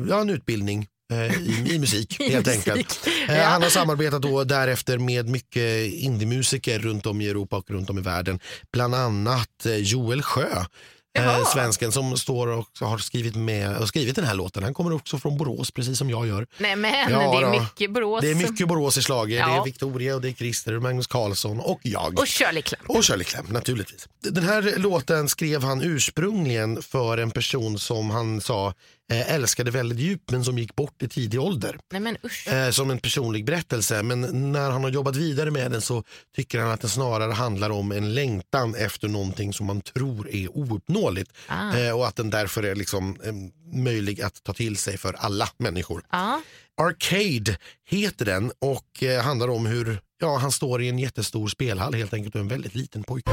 ja, 0.10 0.21
en 0.21 0.30
utbildning 0.30 0.88
eh, 1.13 1.41
i, 1.41 1.65
i 1.76 1.80
musik 1.80 2.15
helt 2.19 2.45
musik. 2.45 2.67
enkelt. 2.67 3.00
Eh, 3.30 3.38
Ja. 3.38 3.43
Han 3.43 3.62
har 3.62 3.69
samarbetat 3.69 4.21
då 4.21 4.43
därefter 4.43 4.97
med 4.97 5.30
mycket 5.30 5.93
indiemusiker 5.93 6.80
runt 6.80 7.06
om 7.06 7.21
i 7.21 7.30
Europa 7.30 7.58
och 7.58 7.69
runt 7.71 7.89
om 7.89 7.97
i 7.97 8.02
världen. 8.02 8.39
Bland 8.74 8.95
annat 8.95 9.65
Joel 9.78 10.21
Sjö. 10.21 10.65
Eh, 11.13 11.24
Jaha. 11.26 11.45
svensken 11.45 11.91
som 11.91 12.17
står 12.17 12.47
och 12.47 12.67
har 12.80 12.97
skrivit, 12.97 13.36
med, 13.36 13.78
och 13.78 13.88
skrivit 13.88 14.15
den 14.15 14.26
här 14.26 14.34
låten. 14.36 14.63
Han 14.63 14.74
kommer 14.74 14.93
också 14.93 15.17
från 15.17 15.38
Borås 15.38 15.71
precis 15.71 15.97
som 15.97 16.10
jag 16.10 16.28
gör. 16.28 16.47
Nej 16.58 16.76
men 16.76 17.12
Ja, 17.12 17.39
det 17.39 17.45
är 17.45 17.60
mycket 17.62 17.91
Borås. 17.91 18.21
Det 18.21 18.32
är 18.32 18.36
mycket 18.36 18.67
Borås 18.67 18.97
i 18.97 19.02
slaget. 19.02 19.38
Det 19.45 19.52
är 19.52 19.56
Ja. 19.56 19.63
Victoria 19.63 20.15
och 20.15 20.21
det 20.21 20.30
är 20.30 20.34
Christer, 20.34 20.80
Magnus 20.80 21.08
Karlsson 21.08 21.60
och 21.60 21.80
jag. 21.84 22.19
Och 22.19 22.28
Shirley 22.28 22.62
Clamp. 22.62 22.89
Och 22.89 23.06
Shirley 23.06 23.24
Clamp 23.26 23.50
naturligtvis. 23.52 24.08
Den 24.21 24.43
här 24.43 24.74
låten 24.78 25.30
skrev 25.30 25.63
han 25.63 25.82
ursprungligen 25.82 26.82
för 26.82 27.17
en 27.17 27.32
person 27.32 27.80
som 27.80 28.10
han 28.10 28.41
sa 28.41 28.67
eh, 28.67 28.74
älskade 29.19 29.71
väldigt 29.71 30.00
djupt 30.00 30.32
men 30.32 30.43
som 30.43 30.58
gick 30.58 30.76
bort 30.76 31.04
i 31.04 31.08
tidig 31.08 31.41
ålder. 31.41 31.80
Nej 31.91 32.02
men. 32.02 32.17
Eh, 32.47 32.71
som 32.71 32.91
en 32.91 33.00
personlig 33.00 33.45
berättelse. 33.45 34.04
Men 34.04 34.52
när 34.52 34.69
han 34.69 34.84
har 34.84 34.91
jobbat 34.91 35.15
vidare 35.15 35.52
med 35.52 35.71
den 35.71 35.82
så 35.82 36.04
tycker 36.36 36.60
han 36.60 36.71
att 36.71 36.82
den 36.82 36.89
snarare 36.89 37.32
handlar 37.32 37.69
om 37.69 37.91
en 37.91 38.13
längtan 38.13 38.76
efter 38.76 39.08
någonting 39.08 39.54
som 39.54 39.65
man 39.65 39.82
tror 39.82 40.30
är 40.30 40.58
ouppnåeligt. 40.58 41.32
Ah. 41.47 41.78
Eh, 41.78 41.97
och 41.97 42.08
att 42.08 42.15
den 42.15 42.30
därför 42.30 42.63
är 42.63 42.76
liksom, 42.76 43.17
eh, 43.24 43.34
möjlig 43.80 44.21
att 44.21 44.43
ta 44.43 44.54
till 44.54 44.78
sig 44.78 44.97
för 44.97 45.13
alla 45.13 45.50
människor. 45.58 46.04
Ja. 46.12 46.41
Arcade 46.82 47.58
heter 47.86 48.26
den 48.26 48.52
och 48.60 49.04
eh, 49.04 49.21
handlar 49.21 49.47
om 49.47 49.65
hur 49.65 50.02
ja, 50.19 50.38
han 50.38 50.52
står 50.52 50.82
i 50.82 50.89
en 50.89 51.00
jättestor 51.00 51.47
spelhall 51.47 51.93
helt 51.93 52.13
enkelt 52.13 52.36
och 52.36 52.41
en 52.41 52.47
väldigt 52.47 52.76
liten 52.76 53.04
pojke. 53.04 53.32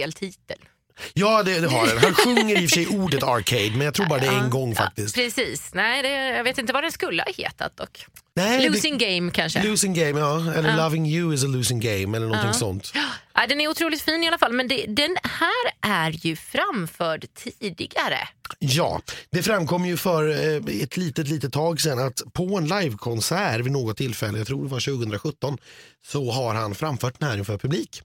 Fel 0.00 0.12
titel. 0.12 0.56
Ja, 1.14 1.42
det, 1.42 1.60
det 1.60 1.68
har 1.68 1.86
den. 1.86 1.98
Han 1.98 2.14
sjunger 2.14 2.54
i 2.62 2.66
och 2.66 2.70
för 2.70 2.74
sig 2.76 2.86
ordet 2.86 3.22
arcade, 3.22 3.70
men 3.70 3.80
jag 3.80 3.94
tror 3.94 4.06
bara 4.06 4.18
det 4.20 4.26
är 4.26 4.38
en 4.44 4.50
gång 4.50 4.74
faktiskt. 4.74 5.14
Precis. 5.14 5.70
Nej, 5.74 6.02
det, 6.02 6.08
jag 6.08 6.44
vet 6.44 6.58
inte 6.58 6.72
vad 6.72 6.84
den 6.84 6.92
skulle 6.92 7.22
ha 7.22 7.32
hetat 7.36 7.76
dock. 7.76 8.06
Nej, 8.36 8.68
Losing 8.68 8.98
game 8.98 9.30
kanske. 9.30 9.60
det, 9.60 9.68
losing 9.68 9.94
game, 9.94 10.20
ja. 10.20 10.52
Eller 10.54 10.76
loving 10.76 11.06
you 11.06 11.34
is 11.34 11.44
a 11.44 11.46
losing 11.46 11.80
game 11.80 12.16
eller 12.16 12.26
någonting 12.26 12.46
Ja. 12.46 12.52
sånt. 12.52 12.92
Ja, 13.40 13.46
den 13.46 13.60
är 13.60 13.68
otroligt 13.68 14.02
fin 14.02 14.24
i 14.24 14.28
alla 14.28 14.38
fall, 14.38 14.52
men 14.52 14.68
det, 14.68 14.86
den 14.86 15.16
här 15.22 15.72
är 15.80 16.10
ju 16.10 16.36
framförd 16.36 17.26
tidigare. 17.34 18.18
Ja, 18.58 19.02
det 19.30 19.42
framkom 19.42 19.86
ju 19.86 19.96
för 19.96 20.28
eh, 20.28 20.82
ett 20.82 20.96
litet, 20.96 21.28
litet 21.28 21.52
tag 21.52 21.80
sedan 21.80 21.98
att 21.98 22.22
på 22.32 22.56
en 22.56 22.68
livekonsert 22.68 23.60
vid 23.60 23.72
något 23.72 23.96
tillfälle, 23.96 24.38
jag 24.38 24.46
tror 24.46 24.64
det 24.64 24.70
var 24.70 24.80
2017, 24.80 25.58
så 26.06 26.30
har 26.30 26.54
han 26.54 26.74
framfört 26.74 27.20
den 27.20 27.28
här 27.28 27.38
inför 27.38 27.58
publik. 27.58 28.02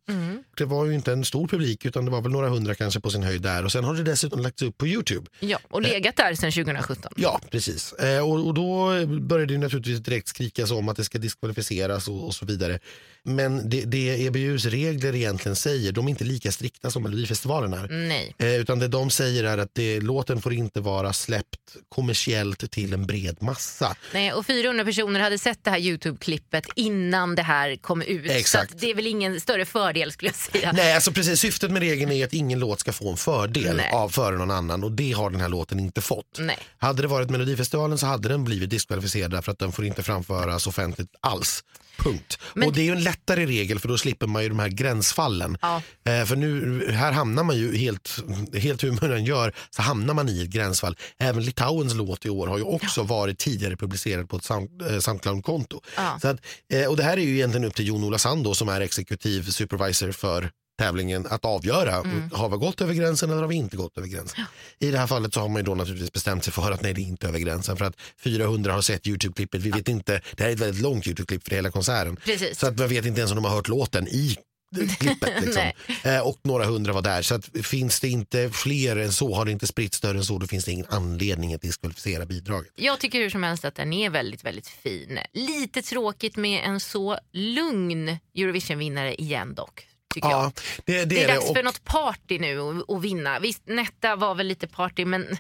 Det 0.58 0.66
var 0.66 0.86
ju 0.86 0.94
inte 0.94 1.12
en 1.12 1.26
stor 1.26 1.48
publik 1.48 1.86
utan 1.86 2.06
det 2.06 2.12
var 2.12 2.22
väl 2.22 2.32
några 2.32 2.50
hundra 2.50 2.76
kanske 2.76 3.00
på 3.00 3.10
sin 3.10 3.24
höjd 3.24 3.42
där 3.42 3.66
och 3.66 3.72
sen 3.72 3.84
har 3.84 3.94
det 3.94 4.04
dessutom 4.04 4.40
lagts 4.40 4.62
upp 4.62 4.78
på 4.78 4.88
Youtube. 4.88 5.30
Ja, 5.40 5.60
och 5.70 5.82
legat 5.82 6.16
där 6.16 6.36
sedan 6.36 6.52
2017. 6.52 7.12
Ja, 7.16 7.40
precis. 7.52 7.94
Eh, 7.94 8.30
och, 8.30 8.48
och 8.48 8.54
då 8.54 9.06
började 9.06 9.54
det 9.54 9.60
naturligtvis 9.60 10.00
direkt 10.00 10.28
skrikas 10.28 10.72
om 10.72 10.90
att 10.90 10.98
det 10.98 11.04
ska 11.04 11.18
diskvalificeras 11.18 12.08
och, 12.08 12.26
och 12.26 12.36
så 12.36 12.46
vidare. 12.46 12.80
Men 13.28 13.70
det, 13.70 13.82
det 13.86 14.26
EBUs 14.26 14.66
regler 14.66 15.16
egentligen 15.16 15.56
säger, 15.56 15.92
de 15.92 16.06
är 16.06 16.10
inte 16.10 16.24
lika 16.24 16.52
strikta 16.52 16.92
som 16.92 17.04
Melodifestivalen 17.04 17.74
är. 17.74 17.88
Nej. 17.88 18.36
Eh, 18.38 18.56
utan 18.56 18.80
det 18.80 18.88
de 18.88 19.10
säger 19.10 19.44
är 19.44 19.58
att 19.58 19.70
det, 19.74 20.00
låten 20.00 20.42
får 20.42 20.54
inte 20.54 20.82
vara 20.82 21.14
släppt 21.14 21.76
kommersiellt 21.90 22.72
till 22.72 22.94
en 22.94 23.06
bred 23.06 23.42
massa. 23.42 23.96
Nej, 24.14 24.34
och 24.34 24.46
400 24.46 24.86
personer 24.86 25.20
hade 25.20 25.38
sett 25.38 25.64
det 25.64 25.70
här 25.70 25.80
Youtube-klippet 25.80 26.66
innan 26.76 27.36
det 27.36 27.42
här 27.42 27.76
kom 27.76 28.02
ut. 28.02 28.32
Exakt. 28.32 28.72
Så 28.72 28.78
det 28.78 28.92
är 28.92 28.96
väl 28.96 29.08
ingen 29.08 29.42
större 29.42 29.66
fördel 29.66 30.12
skulle 30.12 30.30
jag 30.30 30.36
säga. 30.36 30.72
Nej, 30.72 30.94
alltså 30.96 31.12
precis. 31.12 31.40
Syftet 31.40 31.72
med 31.72 31.82
regeln 31.82 32.12
är 32.12 32.26
att 32.26 32.34
ingen 32.34 32.60
låt 32.60 32.80
ska 32.80 32.92
få 32.92 33.12
en 33.12 33.18
fördel 33.18 33.76
Nej. 33.76 33.92
av 33.92 34.10
före 34.10 34.38
någon 34.38 34.52
annan 34.52 34.84
och 34.84 34.92
det 34.92 35.12
har 35.12 35.30
den 35.30 35.42
här 35.42 35.50
låten 35.50 35.80
inte 35.80 36.02
fått. 36.02 36.40
Nej. 36.40 36.58
Hade 36.78 37.02
det 37.02 37.08
varit 37.08 37.30
Melodifestivalen 37.30 37.98
så 37.98 38.06
hade 38.06 38.30
den 38.30 38.44
blivit 38.44 38.70
diskvalificerad 38.70 39.32
därför 39.32 39.52
att 39.52 39.60
den 39.60 39.72
får 39.72 39.86
inte 39.86 40.04
framföras 40.04 40.68
offentligt 40.68 41.10
alls. 41.22 41.64
Punkt. 41.98 42.38
Men- 42.54 42.68
Och 42.68 42.74
det 42.74 42.82
är 42.82 42.86
ju 42.86 42.92
en 42.92 43.04
lättare 43.04 43.46
regel 43.46 43.80
för 43.80 43.88
då 43.88 43.98
slipper 43.98 44.28
man 44.28 44.44
ju 44.44 44.50
de 44.50 44.60
här 44.60 44.70
gränsfallen. 44.70 45.58
Ja. 45.62 45.82
Eh, 46.06 46.26
för 46.26 46.36
nu, 46.36 46.86
här 46.92 47.12
hamnar 47.12 47.44
man 47.44 47.58
ju 47.58 47.78
helt, 47.78 48.24
helt 48.54 48.84
hur 48.84 48.92
man 49.02 49.12
än 49.14 49.26
gör 49.26 49.54
så 49.70 49.82
hamnar 49.82 50.14
man 50.14 50.30
i 50.30 50.42
ett 50.44 50.50
gränsfall. 50.50 50.98
Även 51.20 51.44
Litauens 51.44 51.94
låt 51.94 52.26
i 52.26 52.30
år 52.30 52.48
har 52.48 52.58
ju 52.58 52.64
också 52.64 53.04
varit 53.04 53.40
tidigare 53.40 53.76
publicerad 53.78 54.30
på 54.30 54.38
ett 54.38 54.44
Sound, 54.44 54.82
eh, 54.82 55.00
Soundcloud-konto. 55.00 55.82
Ja. 55.98 56.20
Så 56.22 56.28
att, 56.28 56.40
eh, 56.74 56.86
och 56.90 56.98
det 56.98 57.04
här 57.04 57.18
är 57.18 57.22
ju 57.22 57.36
egentligen 57.36 57.66
upp 57.68 57.76
till 57.76 57.88
Jon-Ola 57.88 58.18
Sand 58.18 58.56
som 58.58 58.70
är 58.70 58.82
exekutiv 58.82 59.44
supervisor 59.50 60.12
för 60.12 60.50
tävlingen 60.78 61.28
att 61.30 61.46
avgöra. 61.46 61.96
Mm. 61.96 62.30
Har 62.34 62.50
vi 62.50 62.58
gått 62.58 62.82
över 62.82 62.94
gränsen 62.94 63.30
eller 63.30 63.42
har 63.42 63.48
vi 63.48 63.56
inte 63.56 63.78
gått 63.78 63.98
över 63.98 64.08
gränsen? 64.08 64.46
I 64.80 64.92
det 64.92 64.98
här 64.98 65.08
fallet 65.08 65.34
så 65.34 65.40
har 65.40 65.48
man 65.48 65.58
ju 65.58 65.64
då 65.64 65.76
naturligtvis 65.76 66.14
bestämt 66.14 66.44
sig 66.44 66.54
för 66.54 66.72
att 66.72 66.82
nej 66.82 66.94
det 66.94 67.02
är 67.02 67.04
inte 67.04 67.28
över 67.28 67.40
gränsen 67.40 67.78
för 67.78 67.86
att 67.86 67.96
400 68.20 68.74
har 68.74 68.82
sett 68.82 69.08
Youtube-klippet. 69.08 69.62
Vi 69.62 69.72
vet 69.72 69.88
inte, 69.88 70.22
det 70.36 70.44
här 70.44 70.50
är 70.50 70.54
ett 70.54 70.60
väldigt 70.60 70.82
långt 70.82 71.08
Youtube-klipp 71.08 71.44
för 71.44 71.56
hela 71.56 71.72
konserten. 71.72 72.16
Precis. 72.16 72.60
Så 72.60 72.68
att 72.68 72.78
man 72.78 72.88
vet 72.88 73.06
inte 73.06 73.20
ens 73.20 73.32
om 73.32 73.36
de 73.36 73.46
har 73.46 73.56
hört 73.56 73.68
låten 73.68 74.08
i 74.08 74.38
klippet. 75.00 75.44
Liksom. 75.46 75.72
Eh, 76.04 76.20
och 76.20 76.40
några 76.44 76.66
hundra 76.66 76.94
var 76.94 77.02
där. 77.02 77.22
Så 77.22 77.36
att 77.36 77.50
finns 77.64 78.00
det 78.00 78.10
inte 78.10 78.50
fler 78.50 78.96
än 78.96 79.12
så, 79.12 79.36
har 79.36 79.46
det 79.46 79.52
inte 79.52 79.68
spritt 79.68 79.94
större 79.94 80.18
än 80.18 80.24
så, 80.24 80.38
då 80.38 80.48
finns 80.48 80.66
det 80.66 80.72
ingen 80.72 80.86
anledning 80.90 81.54
att 81.54 81.62
diskvalificera 81.62 82.26
bidraget. 82.26 82.72
Jag 82.76 83.00
tycker 83.00 83.20
hur 83.20 83.30
som 83.30 83.44
helst 83.44 83.66
att 83.66 83.76
den 83.76 83.94
är 83.94 84.10
väldigt, 84.10 84.44
väldigt 84.44 84.68
fin. 84.68 85.20
Lite 85.34 85.82
tråkigt 85.82 86.38
med 86.38 86.64
en 86.66 86.80
så 86.80 87.18
lugn 87.34 88.18
Eurovision-vinnare 88.36 89.16
igen 89.22 89.56
dock. 89.56 89.88
Tycker 90.16 90.30
jag. 90.30 90.40
Ja, 90.46 90.52
det, 90.86 90.94
det, 91.00 91.06
Det 91.06 91.24
är 91.24 91.30
är 91.30 91.36
dags 91.36 91.50
Och- 91.50 91.56
för 91.56 91.64
något 91.64 91.84
party 91.84 92.40
nu 92.40 92.60
att- 92.62 92.90
att 92.90 93.02
vinna. 93.02 93.40
Visst, 93.40 93.62
Netta 93.68 94.16
var 94.16 94.36
väl 94.36 94.48
lite 94.48 94.68
party 94.68 95.06
men 95.06 95.38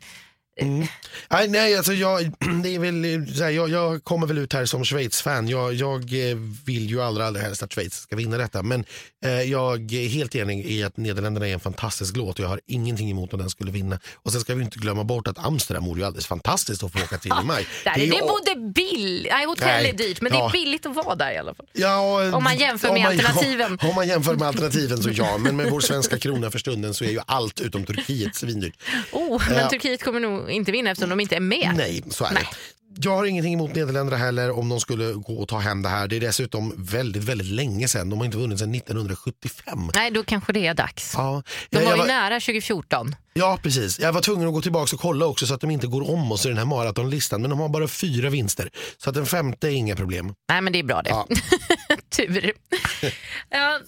Nej, 1.29 1.47
nej 1.47 1.77
alltså 1.77 1.93
jag, 1.93 2.21
det 2.63 2.75
är 2.75 2.79
väl, 2.79 3.25
här, 3.39 3.49
jag, 3.49 3.69
jag 3.69 4.03
kommer 4.03 4.27
väl 4.27 4.37
ut 4.37 4.53
här 4.53 4.65
som 4.65 4.85
Schweiz-fan. 4.85 5.47
Jag, 5.47 5.73
jag 5.73 6.29
eh, 6.29 6.37
vill 6.65 6.89
ju 6.89 7.01
allra, 7.01 7.27
allra 7.27 7.41
helst 7.41 7.63
att 7.63 7.73
Schweiz 7.73 7.93
ska 7.93 8.15
vinna 8.15 8.37
detta. 8.37 8.63
Men 8.63 8.85
eh, 9.25 9.41
jag 9.41 9.93
är 9.93 10.07
helt 10.07 10.35
enig 10.35 10.65
i 10.65 10.83
att 10.83 10.97
Nederländerna 10.97 11.47
är 11.47 11.53
en 11.53 11.59
fantastisk 11.59 12.17
låt 12.17 12.39
och 12.39 12.45
jag 12.45 12.49
har 12.49 12.61
ingenting 12.67 13.11
emot 13.11 13.33
om 13.33 13.39
den 13.39 13.49
skulle 13.49 13.71
vinna. 13.71 13.99
Och 14.13 14.31
sen 14.31 14.41
ska 14.41 14.55
vi 14.55 14.63
inte 14.63 14.79
glömma 14.79 15.03
bort 15.03 15.27
att 15.27 15.45
Amsterdam 15.45 15.85
vore 15.85 15.99
ju 15.99 16.05
alldeles 16.05 16.27
fantastiskt 16.27 16.83
att 16.83 16.91
få 16.91 16.99
åka 16.99 17.17
till 17.17 17.31
i 17.41 17.45
maj. 17.45 17.67
Där 17.83 17.99
är 17.99 18.07
det 18.07 18.21
både 18.21 18.71
bill, 18.71 19.27
nej, 19.31 19.45
hotell 19.45 19.85
är 19.85 19.93
dyrt 19.93 20.21
men 20.21 20.31
det 20.31 20.37
ja. 20.37 20.47
är 20.47 20.51
billigt 20.51 20.85
att 20.85 20.95
vara 20.95 21.15
där 21.15 21.31
i 21.31 21.37
alla 21.37 21.53
fall. 21.53 21.65
Ja, 21.73 22.35
Om 22.35 22.43
man 22.43 22.57
jämför 22.57 22.93
med 22.93 23.07
alternativen. 23.07 23.79
Om, 23.89 23.95
man 23.95 24.07
jämför 24.07 24.35
med 24.35 24.47
alternativen 24.47 25.03
så 25.03 25.09
ja, 25.09 25.37
men 25.37 25.55
med 25.55 25.71
vår 25.71 25.79
svenska 25.79 26.19
krona 26.19 26.51
för 26.51 26.59
stunden 26.59 26.93
så 26.93 27.03
är 27.03 27.09
ju 27.09 27.19
allt 27.25 27.61
utom 27.61 27.85
Turkiet 27.85 28.35
svindyrt. 28.35 28.75
Oh, 29.11 29.41
men 29.49 29.57
Ja. 29.57 29.69
Turkiet 29.69 30.03
kommer 30.03 30.19
nog 30.19 30.44
inte 30.49 30.71
vinna 30.71 30.89
eftersom 30.91 31.09
de 31.09 31.19
inte 31.19 31.35
är 31.35 31.39
med. 31.39 31.73
Nej, 31.77 32.03
så 32.09 32.25
är 32.25 32.31
Nej. 32.33 32.43
det. 32.51 32.57
Jag 32.97 33.11
har 33.15 33.25
ingenting 33.25 33.53
emot 33.53 33.75
Nederländerna 33.75 34.17
heller 34.17 34.51
om 34.59 34.69
de 34.69 34.79
skulle 34.79 35.13
gå 35.13 35.33
och 35.37 35.47
ta 35.47 35.57
hem 35.59 35.81
det 35.81 35.89
här. 35.89 36.07
Det 36.07 36.15
är 36.15 36.19
dessutom 36.19 36.73
väldigt, 36.77 37.23
väldigt 37.23 37.47
länge 37.47 37.87
sedan. 37.87 38.09
De 38.09 38.19
har 38.19 38.25
inte 38.25 38.37
vunnit 38.37 38.59
sedan 38.59 38.75
1975. 38.75 39.89
Nej, 39.95 40.11
då 40.11 40.23
kanske 40.23 40.53
det 40.53 40.67
är 40.67 40.73
dags. 40.73 41.13
Ja, 41.17 41.43
De 41.69 41.77
jag, 41.77 41.83
var 41.83 41.89
jag 41.89 41.97
ju 41.97 42.01
var, 42.01 42.07
nära 42.07 42.39
2014. 42.39 43.15
ja, 43.33 43.59
precis. 43.63 43.99
Jag 43.99 44.13
var 44.13 44.21
tvungen 44.21 44.47
att 44.47 44.53
gå 44.53 44.61
tillbaka 44.61 44.95
och 44.95 45.01
kolla 45.01 45.25
också 45.25 45.47
så 45.47 45.53
att 45.53 45.61
de 45.61 45.71
inte 45.71 45.87
går 45.87 46.09
om 46.11 46.31
oss 46.31 46.45
i 46.45 46.49
den 46.49 46.57
här 46.57 46.65
maratonlistan. 46.65 47.41
Men 47.41 47.49
de 47.49 47.59
har 47.59 47.69
bara 47.69 47.87
fyra 47.87 48.29
vinster. 48.29 48.69
Så 48.97 49.09
att 49.09 49.15
den 49.15 49.25
femte 49.25 49.67
är 49.67 49.71
inga 49.71 49.95
problem. 49.95 50.33
Nej, 50.49 50.61
men 50.61 50.73
det 50.73 50.79
är 50.79 50.83
bra 50.83 51.01
det. 51.01 51.09
Ja. 51.09 51.27
Tur. 52.15 52.51
Ja, 53.49 53.79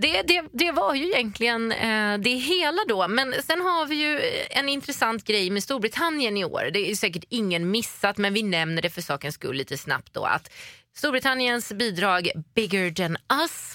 det, 0.00 0.22
det, 0.22 0.42
det 0.52 0.72
var 0.72 0.94
ju 0.94 1.04
egentligen 1.12 1.72
eh, 1.72 2.18
det 2.18 2.30
hela 2.30 2.78
då. 2.88 3.08
Men 3.08 3.34
sen 3.46 3.60
har 3.60 3.86
vi 3.86 3.94
ju 3.94 4.20
en 4.50 4.68
intressant 4.68 5.24
grej 5.24 5.50
med 5.50 5.62
Storbritannien 5.62 6.36
i 6.36 6.44
år. 6.44 6.70
Det 6.72 6.90
är 6.90 6.94
säkert 6.94 7.24
ingen 7.28 7.70
missat, 7.70 8.16
men 8.18 8.34
vi 8.34 8.42
nämner 8.42 8.82
det 8.82 8.90
för 8.90 9.02
sakens 9.02 9.34
skull 9.34 9.56
lite 9.56 9.78
snabbt 9.78 10.14
då. 10.14 10.24
Att 10.24 10.50
Storbritanniens 10.96 11.72
bidrag 11.72 12.30
Bigger 12.54 12.90
than 12.90 13.16
us 13.42 13.74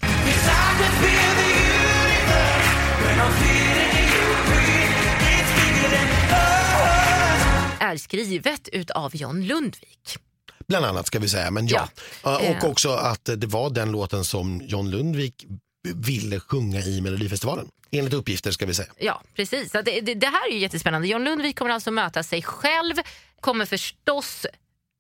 är 7.80 7.98
skrivet 7.98 8.70
utav 8.72 9.16
John 9.16 9.42
Lundvik. 9.44 10.18
Bland 10.68 10.86
annat 10.86 11.08
ska 11.08 11.20
vi 11.20 11.30
säga, 11.30 11.52
men 11.52 11.68
ja. 11.68 11.88
Ja. 12.24 12.36
Och 12.38 12.44
Eh. 12.44 12.66
också 12.66 12.90
att 12.90 13.26
det 13.38 13.48
var 13.48 13.70
den 13.70 13.92
låten 13.92 14.24
som 14.26 14.62
John 14.66 14.90
Lundvik 14.90 15.46
ville 15.96 16.40
sjunga 16.40 16.80
i 16.80 17.02
Melodifestivalen. 17.02 17.68
Enligt 17.92 18.14
uppgifter 18.14 18.52
ska 18.52 18.66
vi 18.66 18.74
säga. 18.74 18.90
Ja, 18.98 19.22
precis. 19.36 19.72
Det, 19.72 19.82
det, 19.82 20.14
det 20.14 20.28
här 20.28 20.50
är 20.50 20.54
ju 20.54 20.60
jättespännande. 20.60 21.08
John 21.08 21.24
Lundvik 21.24 21.58
kommer 21.58 21.72
alltså 21.72 21.92
möta 21.92 22.24
sig 22.24 22.42
själv, 22.42 22.94
kommer 23.42 23.66
förstås 23.66 24.46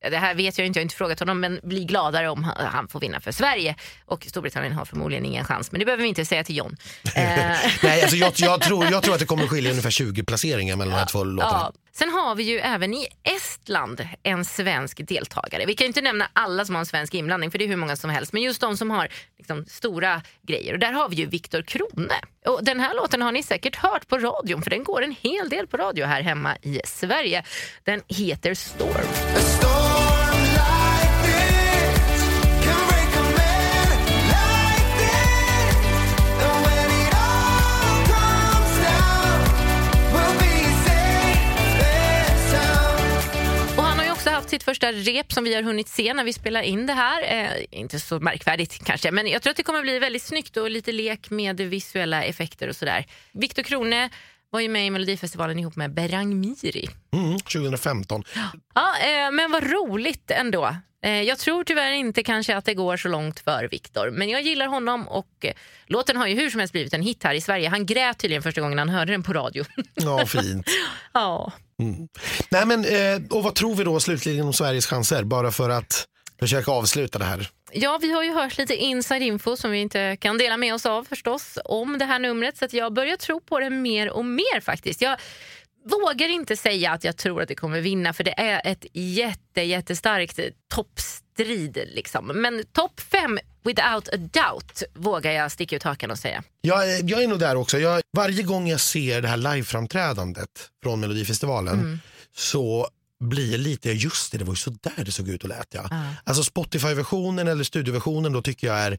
ja, 0.05 0.09
det 0.09 0.17
här 0.17 0.35
vet 0.35 0.57
jag 0.57 0.67
inte, 0.67 0.79
jag 0.79 0.81
har 0.81 0.85
inte 0.85 0.95
frågat 0.95 1.19
honom, 1.19 1.39
men 1.39 1.59
bli 1.63 1.85
gladare 1.85 2.29
om 2.29 2.43
han, 2.43 2.87
får 2.87 2.99
vinna 2.99 3.19
för 3.19 3.31
Sverige. 3.31 3.75
Och 4.05 4.25
Storbritannien 4.29 4.73
har 4.73 4.85
förmodligen 4.85 5.25
ingen 5.25 5.45
chans, 5.45 5.71
men 5.71 5.79
det 5.79 5.85
behöver 5.85 6.03
vi 6.03 6.09
inte 6.09 6.25
säga 6.25 6.43
till 6.43 6.57
John. 6.57 6.77
Nej, 7.15 8.01
alltså 8.01 8.15
jag, 8.15 8.33
jag, 8.35 8.61
tror, 8.61 8.85
jag 8.91 9.03
tror 9.03 9.13
att 9.13 9.19
det 9.19 9.25
kommer 9.25 9.47
skilja 9.47 9.71
ungefär 9.71 9.89
20 9.89 10.23
placeringar 10.23 10.75
mellan 10.75 10.93
de 10.93 10.99
här 10.99 11.05
två 11.05 11.23
låtarna. 11.23 11.71
ja. 11.73 11.73
Sen 11.93 12.09
har 12.09 12.35
vi 12.35 12.43
ju 12.43 12.59
även 12.59 12.93
i 12.93 13.07
Gotland 13.65 14.07
en 14.23 14.45
svensk 14.45 15.07
deltagare. 15.07 15.65
Vi 15.65 15.75
kan 15.75 15.85
ju 15.85 15.87
inte 15.87 16.01
nämna 16.01 16.27
alla 16.33 16.65
som 16.65 16.75
har 16.75 16.79
en 16.79 16.85
svensk 16.85 17.13
inblandning, 17.13 17.51
för 17.51 17.57
det 17.57 17.65
är 17.65 17.67
hur 17.67 17.75
många 17.75 17.95
som 17.95 18.09
helst, 18.09 18.33
men 18.33 18.41
just 18.41 18.61
de 18.61 18.77
som 18.77 18.91
har 18.91 19.07
liksom, 19.37 19.65
stora 19.65 20.21
grejer. 20.41 20.73
Och 20.73 20.79
där 20.79 20.91
har 20.91 21.09
vi 21.09 21.15
ju 21.15 21.25
Viktor 21.25 21.61
Krone. 21.61 22.15
Och 22.45 22.63
den 22.63 22.79
här 22.79 22.93
låten 22.93 23.21
har 23.21 23.31
ni 23.31 23.43
säkert 23.43 23.75
hört 23.75 24.07
på 24.07 24.17
radion, 24.17 24.61
för 24.61 24.69
den 24.69 24.83
går 24.83 25.03
en 25.03 25.15
hel 25.21 25.49
del 25.49 25.67
på 25.67 25.77
radio 25.77 26.05
här 26.05 26.21
hemma 26.21 26.57
i 26.61 26.79
Sverige. 26.85 27.43
Den 27.83 28.01
heter 28.07 28.53
storm 28.53 29.44
haft 44.45 44.51
sitt 44.51 44.63
första 44.63 44.91
rep 44.91 45.33
som 45.33 45.43
vi 45.43 45.55
har 45.55 45.63
hunnit 45.63 45.87
se 45.87 46.13
när 46.13 46.23
vi 46.23 46.33
spelar 46.33 46.61
in 46.61 46.85
det 46.85 46.93
här. 46.93 47.23
Eh, 47.23 47.79
inte 47.79 47.99
så 47.99 48.19
märkvärdigt 48.19 48.85
kanske, 48.85 49.11
men 49.11 49.27
jag 49.27 49.41
tror 49.41 49.51
att 49.51 49.57
det 49.57 49.63
kommer 49.63 49.81
bli 49.81 49.99
väldigt 49.99 50.23
snyggt 50.23 50.57
och 50.57 50.71
lite 50.71 50.91
lek 50.91 51.29
med 51.29 51.61
visuella 51.61 52.23
effekter 52.23 52.67
och 52.67 52.75
sådär. 52.75 53.05
Viktor 53.31 53.63
Krone 53.63 54.09
var 54.55 54.61
ju 54.61 54.69
med 54.69 54.87
i 54.87 54.89
Melodifestivalen 54.89 55.59
ihop 55.59 55.75
med 55.75 55.93
Berang 55.93 56.39
Miri. 56.39 56.89
Mm, 57.13 57.39
2015. 57.39 58.23
Ja, 58.75 58.95
eh, 58.99 59.31
men 59.31 59.51
vad 59.51 59.63
roligt 59.71 60.31
ändå. 60.31 60.75
Eh, 61.05 61.21
jag 61.21 61.37
tror 61.37 61.63
tyvärr 61.63 61.91
inte 61.91 62.23
kanske 62.23 62.57
att 62.57 62.65
det 62.65 62.73
går 62.73 62.97
så 62.97 63.07
långt 63.07 63.39
för 63.39 63.67
Viktor, 63.71 64.11
men 64.11 64.29
jag 64.29 64.41
gillar 64.41 64.67
honom 64.67 65.07
och 65.07 65.45
eh, 65.45 65.53
låten 65.85 66.17
har 66.17 66.27
ju 66.27 66.35
hur 66.35 66.49
som 66.49 66.59
helst 66.59 66.71
blivit 66.71 66.93
en 66.93 67.01
hit 67.01 67.23
här 67.23 67.33
i 67.33 67.41
Sverige. 67.41 67.69
Han 67.69 67.85
grät 67.85 68.17
tydligen 68.17 68.43
första 68.43 68.61
gången 68.61 68.79
han 68.79 68.89
hörde 68.89 69.11
den 69.11 69.23
på 69.23 69.33
radio. 69.33 69.65
Ja, 69.93 70.25
fint. 70.25 70.67
ja. 71.13 71.51
Nej, 72.49 72.65
men, 72.65 72.85
eh, 72.85 73.21
och 73.29 73.43
vad 73.43 73.55
tror 73.55 73.75
vi 73.75 73.83
då 73.83 73.99
slutligen 73.99 74.45
om 74.45 74.53
Sveriges 74.53 74.85
chanser? 74.85 75.23
Bara 75.23 75.51
för 75.51 75.69
att 75.69 76.05
försöka 76.39 76.71
avsluta 76.71 77.19
det 77.19 77.25
här. 77.25 77.49
Ja, 77.71 77.99
vi 78.01 78.11
har 78.11 78.23
ju 78.23 78.33
hört 78.33 78.57
lite 78.57 78.75
inside 78.75 79.21
info 79.21 79.57
som 79.57 79.71
vi 79.71 79.77
inte 79.79 80.17
kan 80.17 80.37
dela 80.37 80.57
med 80.57 80.73
oss 80.73 80.85
av 80.85 81.03
förstås 81.03 81.57
om 81.65 81.97
det 81.97 82.05
här 82.05 82.19
numret 82.19 82.57
så 82.57 82.67
jag 82.71 82.93
börjar 82.93 83.17
tro 83.17 83.41
på 83.41 83.59
det 83.59 83.69
mer 83.69 84.09
och 84.09 84.25
mer 84.25 84.59
faktiskt. 84.61 85.01
Jag 85.01 85.17
vågar 85.89 86.27
inte 86.29 86.57
säga 86.57 86.91
att 86.91 87.03
jag 87.03 87.17
tror 87.17 87.41
att 87.41 87.47
det 87.47 87.55
kommer 87.55 87.81
vinna 87.81 88.13
för 88.13 88.23
det 88.23 88.39
är 88.39 88.71
ett 88.71 88.85
jätte, 88.93 89.61
jättestarkt 89.61 90.39
toppstrid 90.73 91.77
liksom. 91.93 92.27
Men 92.27 92.63
topp 92.71 92.99
fem 92.99 93.39
without 93.63 94.09
a 94.09 94.17
doubt 94.17 94.83
vågar 94.93 95.31
jag 95.31 95.51
sticka 95.51 95.75
ut 95.75 95.83
hakan 95.83 96.11
och 96.11 96.19
säga. 96.19 96.43
Jag, 96.61 97.09
jag 97.09 97.23
är 97.23 97.27
nog 97.27 97.39
där 97.39 97.55
också. 97.55 97.79
Jag, 97.79 98.01
varje 98.17 98.43
gång 98.43 98.67
jag 98.67 98.79
ser 98.79 99.21
det 99.21 99.27
här 99.27 99.37
liveframträdandet 99.37 100.49
från 100.83 100.99
Melodifestivalen 100.99 101.79
Mm. 101.79 101.99
så 102.35 102.87
blir 103.23 103.57
lite, 103.57 103.91
just 103.91 104.31
det, 104.31 104.37
det 104.37 104.43
var 104.43 104.53
ju 104.53 104.57
så 104.57 104.69
där 104.69 105.03
det 105.05 105.11
såg 105.11 105.29
ut 105.29 105.43
och 105.43 105.49
lät. 105.49 105.67
Ja. 105.73 105.89
Alltså 106.23 106.43
Spotify-versionen 106.43 107.47
eller 107.47 107.63
studioversionen 107.63 108.33
då 108.33 108.41
tycker 108.41 108.67
jag 108.67 108.77
är 108.77 108.97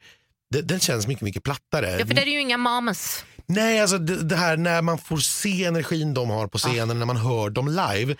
det- 0.51 0.63
den 0.63 0.81
känns 0.81 1.07
mycket, 1.07 1.23
mycket 1.23 1.43
plattare. 1.43 1.91
Ja, 1.99 2.07
för 2.07 2.15
det 2.15 2.23
är 2.23 2.27
ju 2.27 2.41
inga 2.41 2.57
mamas. 2.57 3.25
Nej, 3.49 3.81
alltså 3.81 3.99
det, 3.99 4.23
det 4.23 4.37
här 4.37 4.57
när 4.57 4.83
man 4.83 4.99
får 4.99 5.17
se 5.17 5.65
energin 5.65 6.15
de 6.15 6.31
har 6.31 6.47
på 6.47 6.59
scenen, 6.59 6.99
när 6.99 7.07
man 7.07 7.17
hör 7.17 7.51
dem 7.51 7.69
live, 7.69 8.17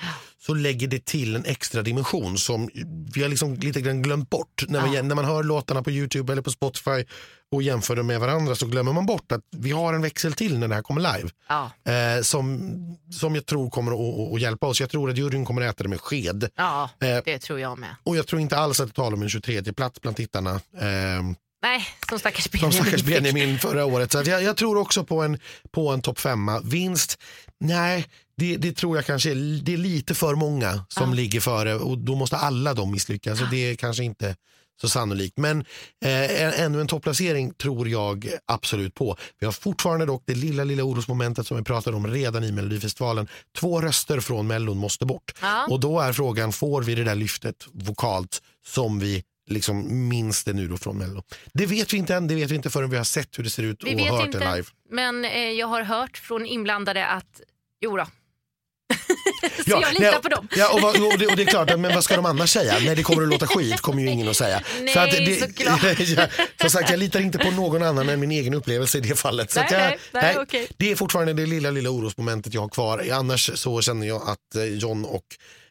så 0.47 0.55
lägger 0.55 0.89
det 0.89 1.05
till 1.05 1.37
en 1.37 1.45
extra 1.45 1.83
dimension 1.83 2.39
som 2.39 2.71
vi 3.15 3.23
har 3.23 3.29
liksom 3.29 3.55
lite 3.55 3.81
grann 3.81 4.03
glömt 4.03 4.31
bort. 4.31 4.65
När 4.69 4.81
man, 4.81 5.09
när 5.09 5.15
man 5.15 5.25
hör 5.25 5.43
låtarna 5.43 5.83
på 5.83 5.91
Youtube 5.91 6.33
eller 6.33 6.43
på 6.43 6.51
Spotify 6.51 7.05
och 7.53 7.63
jämför 7.63 7.97
dem 7.97 8.07
med 8.07 8.21
varandra 8.21 8.55
så 8.55 8.67
glömmer 8.67 8.93
man 8.93 9.07
bort 9.07 9.33
att 9.33 9.41
vi 9.57 9.71
har 9.71 9.95
en 9.95 10.03
växel 10.03 10.33
till 10.33 10.59
när 10.59 10.69
det 10.69 10.75
här 10.75 10.83
kommer 10.83 11.01
live. 11.17 11.29
Ja. 11.49 11.71
Eh, 11.93 12.23
som, 12.23 12.71
som 13.11 13.35
jag 13.35 13.47
tror 13.47 13.71
kommer 13.71 13.93
att, 13.93 14.29
att, 14.29 14.35
att 14.35 14.41
hjälpa 14.41 14.67
oss. 14.67 14.81
Jag 14.81 14.91
tror 14.91 15.11
att 15.11 15.17
juryn 15.19 15.45
kommer 15.45 15.63
att 15.63 15.75
äta 15.75 15.83
det 15.83 15.89
med 15.89 16.01
sked. 16.01 16.49
Ja, 16.57 16.91
Eh, 17.01 17.19
det 17.25 17.39
tror 17.39 17.61
jag 17.61 17.79
med. 17.79 17.97
och 18.05 18.17
jag 18.17 18.27
tror 18.27 18.41
inte 18.41 18.57
alls 18.57 18.81
att 18.81 18.89
det 18.89 18.95
talar 18.95 19.17
om 19.17 19.23
en 19.23 19.29
23 19.29 19.63
plats 19.73 20.01
bland 20.01 20.17
tittarna. 20.17 20.51
Eh, 20.55 21.23
Nej, 21.63 21.87
som 22.09 22.19
stackars 22.19 22.45
som 22.45 22.51
Benjamin. 22.53 22.73
stackars 22.73 23.03
fick. 23.05 23.15
Benjamin 23.23 23.59
förra 23.59 23.85
året. 23.85 24.13
Så 24.13 24.23
jag, 24.27 24.43
jag 24.43 24.57
tror 24.57 24.77
också 24.77 25.05
på 25.05 25.23
en, 25.23 25.39
på 25.71 25.89
en 25.91 26.03
topp 26.03 26.19
femma. 26.21 26.61
Vinst, 26.65 27.19
nej, 27.61 28.07
det, 28.37 28.57
det 28.57 28.73
tror 28.73 28.97
jag 28.97 29.07
kanske 29.07 29.31
är, 29.31 29.63
det 29.63 29.73
är 29.73 29.77
lite 29.77 30.15
för 30.15 30.35
många 30.35 30.85
som 30.89 31.15
ligger 31.15 31.41
före 31.41 31.75
och 31.75 31.99
då 31.99 32.15
måste 32.15 32.37
alla 32.37 32.75
de 32.75 32.91
misslyckas. 32.93 33.39
Så 33.39 33.45
det 33.45 33.57
är 33.71 33.75
kanske 33.75 34.05
inte 34.05 34.37
så 34.81 34.89
sannolikt. 34.89 35.39
Men 35.39 35.61
eh, 36.05 36.43
en- 36.43 36.53
ännu 36.53 36.81
en 36.81 36.87
topplacering 36.87 37.55
tror 37.55 37.89
jag 37.89 38.29
absolut 38.47 38.95
på. 38.95 39.17
Vi 39.39 39.47
har 39.47 39.53
fortfarande 39.53 40.07
dock 40.07 40.23
det 40.27 40.35
lilla, 40.35 40.65
lilla 40.65 40.83
orosmomentet 40.83 41.47
som 41.47 41.57
vi 41.57 41.63
pratade 41.63 41.97
om 41.97 42.07
redan 42.07 42.45
i 42.45 42.53
Melodifestivalen. 42.53 43.29
Två 43.59 43.81
röster 43.81 44.21
från 44.21 44.47
Mellon 44.47 44.79
måste 44.79 45.07
bort. 45.07 45.33
Ja. 45.43 45.67
Och 45.71 45.81
då 45.81 46.01
är 46.01 46.13
frågan, 46.13 46.53
får 46.53 46.83
vi 46.83 46.95
det 46.95 47.05
där 47.05 47.15
lyftet 47.15 47.57
vokalt 47.73 48.43
som 48.67 48.99
vi 48.99 49.25
liksom 49.47 50.09
minns 50.09 50.45
det 50.45 50.53
nu 50.53 50.69
då 50.69 50.77
från 50.77 50.99
Mello? 50.99 51.23
Det 51.53 51.67
vet 51.67 51.93
vi 51.93 51.97
inte 51.97 52.15
än, 52.15 52.29
det 52.29 52.35
vet 52.35 52.51
vi 52.51 52.55
inte 52.55 52.71
förrän 52.71 52.91
vi 52.91 52.97
har 52.97 53.05
sett 53.05 53.39
hur 53.39 53.45
det 53.45 53.51
ser 53.51 53.63
ut 53.63 53.85
Vi 53.85 53.95
och 53.95 53.99
vet 53.99 54.09
hört 54.11 54.27
inte, 54.27 54.39
det 54.39 54.55
live. 54.57 54.69
men 54.91 55.25
eh, 55.25 55.51
jag 55.51 55.67
har 55.67 55.83
hört 55.83 56.19
från 56.19 56.47
inblandade 56.47 57.07
att 57.07 57.41
jo 57.81 57.97
då. 57.97 58.07
Så 59.57 59.63
Ja, 59.71 59.81
jag 59.83 59.93
litar 59.93 60.13
nej, 60.13 60.23
på 60.23 60.29
dem. 60.29 60.49
Ja, 60.57 60.73
och, 60.75 60.81
vad, 60.81 61.13
och, 61.13 61.19
det, 61.19 61.27
och 61.27 61.37
det 61.37 61.43
är 61.43 61.47
klart, 61.47 61.79
men 61.79 61.95
vad 61.95 62.05
ska 62.05 62.17
de 62.17 62.27
annars 62.27 62.51
säga? 62.51 62.79
Nej, 62.85 62.97
det 62.97 63.03
kommer 63.03 63.23
att 63.23 63.29
låta 63.29 63.47
skit, 63.47 63.81
kommer 63.81 64.03
ju 64.03 64.09
ingen 64.09 64.29
att 64.29 64.37
säga. 64.37 64.63
Nej, 64.81 65.41
såklart. 65.41 65.81
ja, 66.17 66.27
som 66.61 66.71
sagt, 66.71 66.91
jag 66.91 66.99
litar 66.99 67.21
inte 67.21 67.39
på 67.39 67.51
någon 67.51 67.83
annan 67.83 68.09
än 68.09 68.21
min 68.21 68.31
egen 68.31 68.55
upplevelse 68.55 68.99
i 68.99 69.01
det 69.01 69.19
fallet. 69.19 69.51
Så 69.51 69.61
Nej, 69.61 69.67
att 69.67 69.73
jag, 69.73 69.81
nej, 69.81 69.99
nej, 70.13 70.39
okej. 70.39 70.69
Det 70.77 70.91
är 70.93 70.97
fortfarande 70.97 71.33
det 71.33 71.47
lilla, 71.47 71.71
lilla 71.71 71.91
orosmomentet 71.91 72.55
jag 72.55 72.61
har 72.61 72.69
kvar. 72.69 73.07
Annars 73.13 73.51
så 73.55 73.81
känner 73.83 74.07
jag 74.07 74.23
att 74.29 74.55
eh, 74.57 74.65
John 74.65 75.05
och 75.05 75.25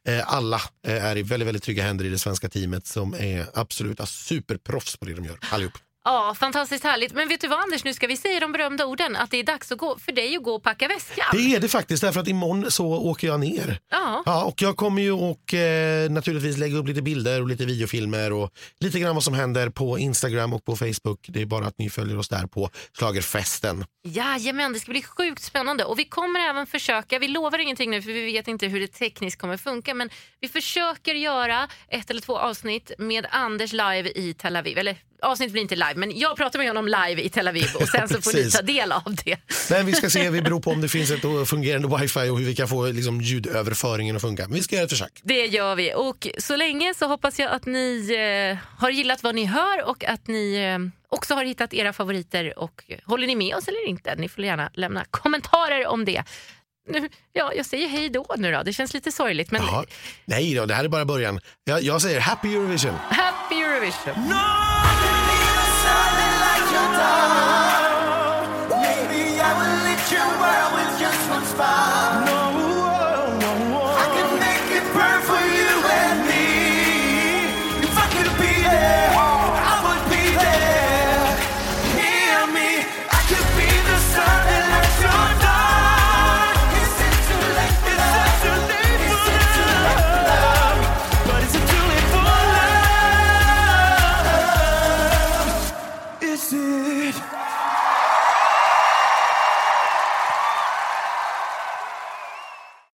Eh, 0.08 0.34
alla 0.34 0.62
eh, 0.88 1.06
är 1.06 1.18
i 1.18 1.24
väldigt, 1.24 1.48
väldigt 1.48 1.63
trygga 1.63 1.84
händer 1.84 2.06
i 2.06 2.10
det 2.10 2.20
svenska 2.20 2.50
teamet 2.50 2.88
som 2.88 3.13
är 3.13 3.46
absoluta 3.54 4.06
superproffs 4.06 4.98
på 4.98 5.06
det 5.06 5.13
de 5.13 5.26
gör, 5.26 5.38
allihop. 5.52 5.74
Ja, 6.08 6.36
fantastiskt 6.39 6.84
härligt. 6.84 7.13
Men 7.13 7.28
vet 7.28 7.41
du 7.41 7.48
vad 7.48 7.60
Anders, 7.60 7.84
nu 7.84 7.94
ska 7.94 8.08
vi 8.08 8.18
säga 8.18 8.39
de 8.39 8.52
berömda 8.52 8.86
orden 8.86 9.15
att 9.15 9.32
det 9.32 9.38
är 9.38 9.44
dags 9.44 9.72
att 9.72 9.78
gå, 9.78 9.98
för 10.00 10.12
dig 10.12 10.38
att 10.38 10.44
gå 10.44 10.56
och 10.56 10.63
packa 10.63 10.88
väskan. 10.88 11.26
Det 11.32 11.56
är 11.56 11.60
det 11.60 11.68
faktiskt, 11.68 12.04
därför 12.04 12.20
att 12.20 12.28
imorgon 12.28 12.72
så 12.72 12.86
åker 12.88 13.28
jag 13.28 13.39
ner. 13.39 13.80
Ja. 13.91 14.24
Ja, 14.26 14.44
och 14.44 14.62
jag 14.62 14.78
kommer 14.78 15.02
ju 15.02 15.12
och 15.12 15.54
eh, 15.54 16.10
naturligtvis 16.10 16.58
lägga 16.58 16.78
upp 16.78 16.88
lite 16.88 17.02
bilder 17.02 17.41
och 17.41 17.48
lite 17.48 17.65
videofilmer 17.65 18.34
och 18.34 18.52
lite 18.80 19.00
grann 19.00 19.15
vad 19.15 19.24
som 19.24 19.34
händer 19.34 19.70
på 19.70 20.00
Instagram 20.00 20.54
och 20.54 20.65
på 20.65 20.76
Facebook. 20.76 21.26
Det 21.28 21.41
är 21.41 21.46
bara 21.46 21.68
att 21.68 21.78
ni 21.78 21.89
följer 21.89 22.18
oss 22.18 22.30
där 22.30 22.48
på 22.48 22.70
Schlagerfesten. 23.00 23.86
Jajamän, 24.04 24.74
det 24.74 24.80
ska 24.80 24.91
bli 24.91 25.02
sjukt 25.02 25.44
spännande. 25.44 25.86
Och 25.86 26.00
vi 26.00 26.06
kommer 26.06 26.39
även 26.39 26.68
försöka, 26.68 27.20
vi 27.20 27.28
lovar 27.28 27.60
ingenting 27.60 27.91
nu 27.91 28.02
för 28.02 28.12
vi 28.12 28.26
vet 28.26 28.48
inte 28.48 28.68
hur 28.68 28.80
det 28.80 28.88
tekniskt 28.88 29.41
kommer 29.41 29.58
funka, 29.58 29.94
men 29.94 30.10
vi 30.39 30.48
försöker 30.48 31.15
göra 31.15 31.68
ett 31.88 32.10
eller 32.10 32.22
två 32.22 32.38
avsnitt 32.38 32.91
med 32.98 33.28
Anders 33.30 33.72
live 33.72 34.12
i 34.15 34.34
Tel 34.34 34.56
Aviv. 34.56 34.78
Eller 34.78 34.98
avsnitt 35.26 35.52
blir 35.52 35.62
inte 35.62 35.76
live, 35.76 35.94
men 35.96 36.20
jag 36.20 36.38
pratar 36.38 36.60
med 36.60 36.68
honom 36.68 36.86
live 36.88 37.22
i 37.22 37.30
Tel 37.30 37.48
Aviv 37.48 37.70
och 37.76 37.88
sen 37.88 38.10
så 38.10 38.22
får 38.22 38.34
ni 38.34 38.52
ta 38.52 38.62
del 38.62 38.92
av 38.92 39.16
det. 39.26 39.38
Men 39.70 39.86
vi 39.86 39.94
ska 39.94 40.10
se, 40.10 40.30
vi 40.30 40.42
beror 40.42 40.60
på 40.60 40.72
om 40.72 40.82
det 40.82 40.88
finns 40.90 41.12
ett 41.12 41.48
fungerande 41.48 41.98
wifi 41.98 42.30
och 42.30 42.40
hur 42.40 42.46
vi 42.46 42.56
kan 42.56 42.68
få 42.68 42.86
liksom, 42.86 43.22
ljudöverföringen 43.22 44.16
att 44.16 44.22
funka. 44.22 44.44
Men 44.44 44.54
vi 44.54 44.64
ska 44.64 44.76
göra 44.76 44.84
ett 44.86 44.90
försök. 44.92 45.22
Det 45.24 45.46
gör 45.46 45.76
vi. 45.76 45.94
Och 45.96 46.28
så 46.38 46.56
länge 46.56 46.94
så 46.94 47.08
hoppas 47.08 47.40
jag 47.40 47.52
att 47.52 47.66
ni 47.66 48.12
eh, 48.52 48.58
har 48.82 48.90
gillat 48.90 49.24
vad 49.24 49.36
ni 49.36 49.46
hör 49.46 49.84
och 49.90 50.04
att 50.04 50.28
ni 50.28 50.56
eh, 50.56 50.80
också 51.10 51.34
har 51.34 51.46
hittat 51.46 51.74
era 51.74 51.94
favoriter. 51.94 52.60
Och 52.60 52.84
håller 53.06 53.28
ni 53.28 53.36
med 53.36 53.56
oss 53.56 53.68
eller 53.68 53.88
inte? 53.88 54.16
Ni 54.16 54.30
får 54.30 54.44
gärna 54.44 54.70
lämna 54.74 55.06
kommentarer 55.12 55.88
om 55.88 56.06
det. 56.06 56.24
Nu, 56.90 57.10
ja, 57.34 57.52
jag 57.56 57.66
säger 57.66 57.88
hej 57.88 58.10
då 58.10 58.26
nu 58.38 58.52
då. 58.52 58.64
Det 58.64 58.74
känns 58.74 58.94
lite 58.94 59.12
sorgligt 59.12 59.52
men 59.52 59.62
Jaha. 59.62 59.86
Nej 60.26 60.54
då, 60.56 60.66
det 60.66 60.74
här 60.74 60.84
är 60.84 60.88
bara 60.88 61.06
början. 61.06 61.40
Jag, 61.64 61.82
jag 61.82 62.02
säger 62.02 62.20
Happy 62.20 62.56
Eurovision. 62.56 62.96
happy 63.10 63.56
Eurovision! 63.56 64.14
Maybe 64.30 64.75